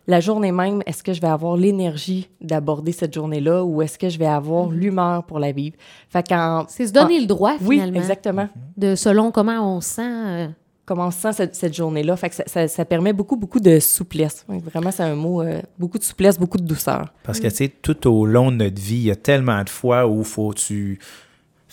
la 0.08 0.20
journée 0.20 0.52
même, 0.52 0.82
est-ce 0.86 1.02
que 1.04 1.14
je 1.14 1.22
vais 1.22 1.28
avoir 1.28 1.56
l'énergie 1.58 2.30
d'aborder 2.42 2.92
cette 2.92 3.14
journée-là 3.14 3.64
ou 3.64 3.82
est-ce 3.82 3.98
que 3.98 4.10
je 4.10 4.20
vais 4.20 4.26
avoir 4.26 4.70
l'humeur 4.70 5.24
pour 5.24 5.40
la 5.40 5.52
vivre? 5.52 5.76
Fait 6.10 6.28
qu'en... 6.28 6.66
C'est 6.68 6.88
se 6.88 6.92
donner 6.94 7.20
le 7.20 7.26
droit, 7.26 7.54
Oui, 7.62 7.78
finalement. 7.78 8.00
exactement. 8.00 8.50
De 8.78 8.96
selon 8.96 9.32
comment 9.32 9.78
on 9.78 9.82
se 9.82 9.90
sent. 9.90 10.02
euh, 10.04 10.48
Comment 10.86 11.08
on 11.08 11.12
se 11.12 11.20
sent 11.22 11.32
cette, 11.32 11.56
cette 11.56 11.74
journée-là. 11.74 12.18
Fait 12.18 12.28
que 12.28 12.36
ça, 12.36 12.44
ça- 12.46 12.68
ça 12.68 12.84
permet 12.84 13.14
beaucoup, 13.14 13.38
beaucoup 13.38 13.62
de 13.62 13.80
souplesse. 13.80 14.46
Vraiment, 14.50 14.92
c'est 14.92 15.04
un 15.04 15.16
mot, 15.16 15.42
euh, 15.42 15.62
beaucoup 15.80 15.98
de 15.98 16.04
souplesse, 16.04 16.38
beaucoup 16.38 16.58
de 16.58 16.66
douceur. 16.66 17.14
Parce 17.24 17.40
que, 17.40 17.48
tu 17.48 17.56
sais, 17.56 17.70
tout 17.70 18.06
au 18.12 18.26
long 18.26 18.52
de 18.52 18.58
notre 18.58 18.82
vie, 18.82 18.96
il 18.98 19.04
y 19.06 19.12
a 19.12 19.16
tellement 19.16 19.64
de 19.64 19.70
fois 19.70 20.06
où 20.08 20.22
faut 20.26 20.50
que 20.50 20.58
tu 20.60 21.00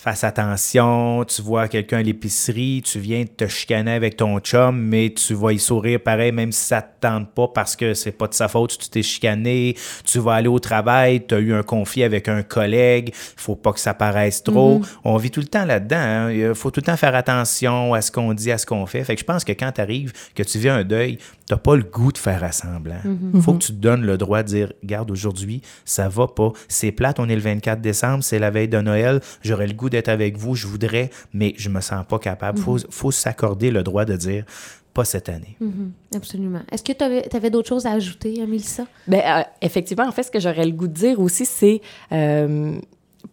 fasses 0.01 0.23
attention, 0.23 1.23
tu 1.25 1.43
vois 1.43 1.67
quelqu'un 1.67 1.99
à 1.99 2.01
l'épicerie, 2.01 2.81
tu 2.83 2.97
viens 2.97 3.23
te 3.23 3.45
chicaner 3.45 3.91
avec 3.91 4.17
ton 4.17 4.39
chum, 4.39 4.75
mais 4.75 5.13
tu 5.13 5.35
vas 5.35 5.53
y 5.53 5.59
sourire 5.59 5.99
pareil, 5.99 6.31
même 6.31 6.51
si 6.51 6.65
ça 6.65 6.81
te 6.81 7.01
tente 7.01 7.29
pas 7.35 7.47
parce 7.47 7.75
que 7.75 7.93
c'est 7.93 8.11
pas 8.11 8.27
de 8.27 8.33
sa 8.33 8.47
faute, 8.47 8.75
tu 8.79 8.89
t'es 8.89 9.03
chicané, 9.03 9.75
tu 10.03 10.17
vas 10.17 10.33
aller 10.33 10.47
au 10.47 10.57
travail, 10.57 11.23
tu 11.27 11.35
as 11.35 11.39
eu 11.39 11.53
un 11.53 11.61
conflit 11.61 12.01
avec 12.01 12.27
un 12.29 12.41
collègue, 12.41 13.11
faut 13.13 13.55
pas 13.55 13.73
que 13.73 13.79
ça 13.79 13.93
paraisse 13.93 14.41
trop. 14.41 14.81
On 15.03 15.17
vit 15.17 15.29
tout 15.29 15.39
le 15.39 15.45
temps 15.45 15.65
là-dedans, 15.65 15.97
hein. 15.97 16.31
il 16.31 16.55
faut 16.55 16.71
tout 16.71 16.79
le 16.79 16.85
temps 16.85 16.97
faire 16.97 17.13
attention 17.13 17.93
à 17.93 18.01
ce 18.01 18.11
qu'on 18.11 18.33
dit, 18.33 18.51
à 18.51 18.57
ce 18.57 18.65
qu'on 18.65 18.87
fait. 18.87 19.03
Fait 19.03 19.13
que 19.13 19.21
je 19.21 19.25
pense 19.25 19.43
que 19.43 19.51
quand 19.51 19.71
tu 19.71 19.81
arrives, 19.81 20.13
que 20.33 20.41
tu 20.41 20.57
vis 20.57 20.69
un 20.69 20.83
deuil, 20.83 21.19
t'as 21.45 21.57
pas 21.57 21.75
le 21.75 21.83
goût 21.83 22.11
de 22.11 22.17
faire 22.17 22.43
assemblant. 22.43 23.01
Faut 23.41 23.53
que 23.53 23.65
tu 23.65 23.73
te 23.73 23.77
donnes 23.77 24.03
le 24.03 24.17
droit 24.17 24.41
de 24.41 24.47
dire, 24.47 24.73
regarde, 24.81 25.11
aujourd'hui, 25.11 25.61
ça 25.85 26.09
va 26.09 26.25
pas. 26.25 26.53
C'est 26.69 26.91
plate, 26.91 27.19
on 27.19 27.29
est 27.29 27.35
le 27.35 27.41
24 27.41 27.81
décembre, 27.81 28.23
c'est 28.23 28.39
la 28.39 28.49
veille 28.49 28.67
de 28.67 28.81
Noël, 28.81 29.19
j'aurais 29.43 29.67
le 29.67 29.73
goût 29.73 29.90
d'être 29.91 30.09
avec 30.09 30.37
vous, 30.37 30.55
je 30.55 30.65
voudrais, 30.65 31.11
mais 31.33 31.53
je 31.57 31.69
me 31.69 31.81
sens 31.81 32.05
pas 32.07 32.17
capable. 32.17 32.57
Faut, 32.57 32.77
faut 32.89 33.11
s'accorder 33.11 33.69
le 33.69 33.83
droit 33.83 34.05
de 34.05 34.15
dire, 34.15 34.45
pas 34.93 35.05
cette 35.05 35.29
année. 35.29 35.55
mhm, 35.59 35.91
absolument. 36.15 36.61
Est-ce 36.71 36.83
que 36.83 36.91
tu 36.93 37.03
avais, 37.35 37.49
d'autres 37.49 37.69
choses 37.69 37.85
à 37.85 37.91
ajouter, 37.91 38.45
Mélissa? 38.45 38.85
Ben, 39.07 39.21
euh, 39.25 39.43
effectivement, 39.61 40.05
en 40.05 40.11
fait, 40.11 40.23
ce 40.23 40.31
que 40.31 40.39
j'aurais 40.39 40.65
le 40.65 40.71
goût 40.71 40.87
de 40.87 40.93
dire 40.93 41.19
aussi, 41.19 41.45
c'est 41.45 41.81
euh, 42.11 42.77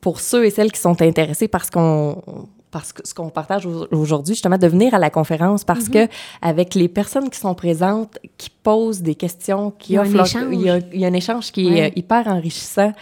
pour 0.00 0.20
ceux 0.20 0.44
et 0.44 0.50
celles 0.50 0.70
qui 0.70 0.80
sont 0.80 1.00
intéressés 1.02 1.48
par 1.48 1.64
ce 1.64 1.70
qu'on 1.70 2.22
parce 2.70 2.92
que 2.92 3.06
ce 3.06 3.14
qu'on 3.14 3.30
partage 3.30 3.66
au- 3.66 3.86
aujourd'hui, 3.92 4.34
justement, 4.34 4.58
de 4.58 4.66
venir 4.66 4.94
à 4.94 4.98
la 4.98 5.10
conférence 5.10 5.64
parce 5.64 5.88
que 5.88 6.06
avec 6.42 6.74
les 6.74 6.88
personnes 6.88 7.30
qui 7.30 7.38
sont 7.38 7.54
présentes, 7.54 8.18
qui 8.36 8.50
posent 8.50 9.00
des 9.02 9.14
questions, 9.14 9.72
qui 9.78 9.92
Il 9.92 9.96
y 9.96 9.98
a 9.98 10.02
un 10.02 10.04
offrent 10.04 10.16
leur- 10.16 10.26
échange. 10.26 10.48
il 10.52 10.60
y 10.60 10.70
a, 10.70 10.78
il 10.92 11.00
y 11.00 11.04
a 11.04 11.08
un 11.08 11.12
échange 11.14 11.50
qui 11.52 11.66
Ouais. 11.66 11.78
est 11.78 11.86
euh, 11.88 11.92
hyper 11.96 12.26
enrichissant. 12.28 12.92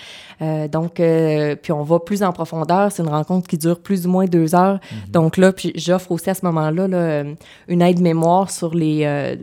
Euh, 0.42 0.68
donc, 0.68 1.00
euh, 1.00 1.56
puis 1.56 1.72
on 1.72 1.82
va 1.82 1.98
plus 1.98 2.22
en 2.22 2.30
profondeur. 2.32 2.92
C'est 2.92 3.02
une 3.02 3.08
rencontre 3.08 3.48
qui 3.48 3.56
dure 3.56 3.80
plus 3.80 4.06
ou 4.06 4.10
moins 4.10 4.26
deux 4.26 4.54
heures. 4.54 4.78
Donc 5.08 5.36
là, 5.38 5.50
puis 5.52 5.72
j'offre 5.74 6.12
aussi 6.12 6.28
à 6.28 6.34
ce 6.34 6.44
moment-là 6.44 6.86
là, 6.88 6.96
euh, 6.96 7.34
une 7.68 7.80
aide 7.82 8.00
mémoire 8.00 8.50
sur 8.50 8.74
les, 8.74 9.00
euh, 9.04 9.34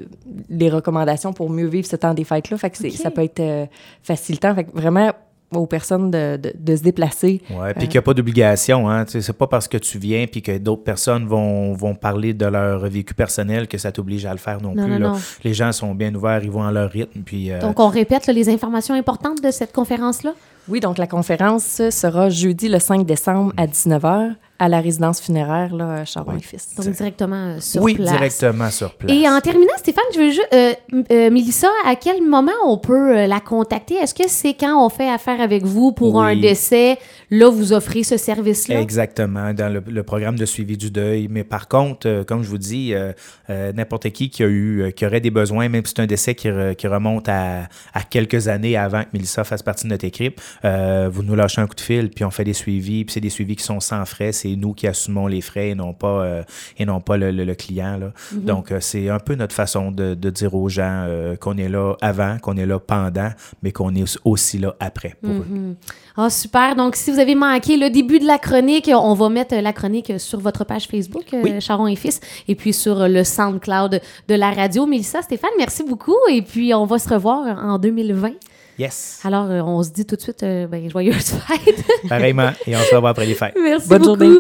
les 0.50 0.70
recommandations 0.70 1.34
pour 1.34 1.50
mieux 1.50 1.66
vivre 1.68 1.88
ce 1.88 1.96
temps 1.96 2.14
des 2.14 2.24
fêtes-là. 2.24 2.58
Fait 2.58 2.70
que 2.70 2.78
c'est- 2.78 2.90
Ok. 2.90 2.94
ça 2.98 3.10
peut 3.12 3.24
être 3.24 3.40
euh, 3.40 3.66
facilitant. 4.04 4.54
Fait 4.54 4.66
que 4.66 4.72
vraiment, 4.74 5.12
aux 5.60 5.66
personnes 5.68 6.12
de, 6.12 6.38
de, 6.38 6.54
de 6.58 6.76
se 6.76 6.82
déplacer. 6.84 7.42
Ouais, 7.50 7.74
puis 7.74 7.84
qu'il 7.88 7.94
n'y 7.96 8.00
a 8.00 8.02
pas 8.02 8.14
d'obligation. 8.14 8.90
Hein, 8.90 9.06
c'est 9.08 9.34
pas 9.38 9.48
parce 9.48 9.68
que 9.68 9.78
tu 9.78 9.98
viens 9.98 10.26
puis 10.28 10.42
que 10.42 10.58
d'autres 10.58 10.84
personnes 10.84 11.26
vont, 11.26 11.74
vont 11.74 11.96
parler 11.96 12.34
de 12.34 12.46
leur 12.46 12.80
vécu 12.88 13.14
personnel 13.14 13.68
que 13.68 13.78
ça 13.78 13.92
t'oblige 13.92 14.26
à 14.26 14.32
le 14.32 14.38
faire 14.38 14.62
non, 14.62 14.74
Non, 14.76 14.84
plus. 14.84 14.92
non, 14.94 15.00
là. 15.00 15.08
non. 15.10 15.18
Les 15.44 15.54
gens 15.54 15.72
sont 15.72 15.94
bien 15.96 16.14
ouverts, 16.16 16.44
ils 16.44 16.52
vont 16.52 16.64
à 16.64 16.72
leur 16.72 16.90
rythme. 16.90 17.22
Puis, 17.26 17.52
euh, 17.52 17.60
Donc, 17.60 17.80
on 17.80 17.88
répète 17.90 18.28
là, 18.28 18.34
les 18.34 18.50
informations 18.50 18.96
importantes 18.96 19.42
de 19.44 19.52
cette 19.52 19.72
conférence-là? 19.74 20.34
Oui, 20.70 20.80
donc 20.80 20.98
la 20.98 21.08
conférence 21.08 21.82
sera 21.90 22.30
jeudi 22.30 22.70
le 22.70 22.80
5 22.80 23.06
décembre 23.06 23.52
à 23.58 23.68
19h 23.68 24.32
à 24.60 24.70
la 24.70 24.80
résidence 24.80 25.20
funéraire 25.20 25.76
là, 25.76 26.06
Charon 26.06 26.38
et 26.38 26.40
Fils. 26.42 26.76
Donc, 26.76 26.90
directement 26.96 27.36
euh, 27.56 27.60
sur 27.60 27.82
oui, 27.82 27.96
place. 27.96 28.12
directement 28.12 28.70
sur 28.70 28.94
place. 28.94 29.12
Et 29.12 29.28
en 29.28 29.42
terminant, 29.42 29.74
Stéphane, 29.78 30.04
je 30.14 30.20
veux 30.20 30.30
juste. 30.30 30.48
Euh, 30.54 30.74
euh, 31.12 31.30
Mélissa, 31.32 31.68
à 31.86 31.96
quel 31.96 32.22
moment 32.22 32.52
on 32.66 32.78
peut 32.78 33.18
euh, 33.18 33.28
la 33.28 33.40
contacter? 33.40 33.96
Est-ce 33.96 34.14
que 34.14 34.28
c'est 34.28 34.54
quand 34.54 34.86
on 34.86 34.90
fait 34.90 35.10
affaire 35.10 35.42
avec 35.42 35.64
vous 35.64 35.92
pour 35.92 36.16
Oui. 36.16 36.26
un 36.26 36.40
décès? 36.40 36.98
Là, 37.32 37.50
vous 37.50 37.74
offrez 37.74 38.04
ce 38.04 38.16
service-là? 38.16 38.80
Exactement, 38.80 39.54
dans 39.54 39.74
le, 39.74 39.84
le 39.86 40.04
programme 40.04 40.38
de 40.38 40.46
suivi 40.46 40.78
du 40.78 40.92
deuil. 40.92 41.28
Mais 41.30 41.44
par 41.44 41.68
contre, 41.68 42.08
euh, 42.08 42.24
comme 42.24 42.44
je 42.44 42.50
vous 42.50 42.58
dis, 42.60 42.94
euh, 42.94 43.12
euh, 43.50 43.74
n'importe 43.74 44.10
qui 44.12 44.30
qui 44.30 44.44
a 44.44 44.48
eu, 44.48 44.82
euh, 44.84 44.92
qui 44.92 45.06
aurait 45.06 45.20
des 45.20 45.32
besoins, 45.32 45.68
même 45.68 45.84
si 45.86 45.94
c'est 45.96 46.02
un 46.04 46.06
décès 46.08 46.36
qui, 46.36 46.48
re- 46.48 46.76
qui 46.76 46.88
remonte 46.88 47.28
à, 47.28 47.64
à 47.94 48.02
quelques 48.10 48.48
années 48.48 48.78
avant 48.78 49.02
que 49.02 49.10
Mélissa 49.14 49.44
fasse 49.44 49.64
partie 49.64 49.86
de 49.86 49.90
notre 49.90 50.06
équipe, 50.06 50.40
euh, 50.64 51.10
vous 51.12 51.24
nous 51.24 51.36
lâchez 51.36 51.60
un 51.60 51.68
coup 51.68 51.76
de 51.76 51.82
fil, 51.82 52.10
puis 52.12 52.24
on 52.24 52.32
fait 52.32 52.44
des 52.44 52.54
suivis, 52.54 53.04
puis 53.04 53.14
c'est 53.14 53.20
des 53.20 53.30
suivis 53.32 53.56
qui 53.56 53.64
sont 53.64 53.80
sans 53.80 54.06
frais. 54.06 54.32
C'est 54.44 54.56
nous 54.58 54.74
qui 54.74 54.88
assumons 54.88 55.28
les 55.28 55.40
frais 55.42 55.70
et 55.70 55.76
non 55.76 55.94
pas, 55.94 56.08
euh, 56.24 56.44
et 56.78 56.86
non 56.86 57.00
pas 57.00 57.16
le, 57.18 57.32
le- 57.32 57.46
le 57.46 57.56
client. 57.56 57.98
Là. 57.98 58.12
Donc, 58.34 58.72
euh, 58.72 58.80
c'est 58.82 59.08
un 59.10 59.20
peu 59.20 59.36
notre 59.36 59.56
façon 59.56 59.90
de, 59.92 60.14
de 60.16 60.30
dire 60.30 60.54
aux 60.54 60.68
gens 60.70 61.06
euh, 61.08 61.36
qu'on 61.38 61.58
est 61.58 61.70
là 61.70 61.94
avant, 62.02 62.38
qu'on 62.42 62.58
est 62.58 62.66
là 62.66 62.78
pendant, 62.80 63.30
mais 63.62 63.72
qu'on 63.72 63.96
est 63.96 64.18
aussi 64.26 64.58
là 64.58 64.76
après 64.80 65.16
pour 65.22 65.32
eux. 65.32 65.46
Mhm. 65.50 65.76
Ah, 66.18 66.30
super. 66.30 66.76
Donc, 66.76 66.96
si 66.96 67.10
vous 67.12 67.20
avez 67.20 67.36
manqué 67.36 67.78
le 67.78 67.90
début 67.90 68.20
de 68.20 68.26
la 68.28 68.38
chronique, 68.38 68.90
on 68.94 69.14
va 69.14 69.30
mettre 69.30 69.56
la 69.56 69.72
chronique 69.74 70.12
sur 70.20 70.40
votre 70.40 70.64
page 70.66 70.88
Facebook, 70.88 71.26
Oui. 71.32 71.60
Charon 71.62 71.88
et 71.88 71.96
Fils, 71.96 72.20
et 72.48 72.56
puis 72.56 72.74
sur 72.74 73.08
le 73.08 73.24
SoundCloud 73.24 74.02
de 74.28 74.36
la 74.36 74.52
radio. 74.52 74.86
Mélissa, 74.86 75.22
Stéphane, 75.22 75.52
merci 75.58 75.84
beaucoup. 75.84 76.18
Et 76.30 76.42
puis, 76.42 76.74
on 76.74 76.86
va 76.86 77.00
se 77.00 77.08
revoir 77.10 77.58
en 77.64 77.80
2020. 77.80 78.32
Yes. 78.80 79.20
Alors, 79.24 79.46
euh, 79.52 79.62
on 79.62 79.84
se 79.84 79.92
dit 79.92 80.06
tout 80.06 80.16
de 80.16 80.22
suite, 80.22 80.42
euh, 80.44 80.68
ben, 80.68 80.90
joyeuses 80.90 81.16
fêtes. 81.48 81.86
Pareillement. 82.10 82.52
Et 82.66 82.76
on 82.76 82.80
se 82.80 82.96
revoit 82.96 83.12
après 83.12 83.26
les 83.26 83.36
fêtes. 83.36 83.54
merci 83.62 83.88
Bonne 83.88 84.02
beaucoup. 84.02 84.20
journée. 84.20 84.40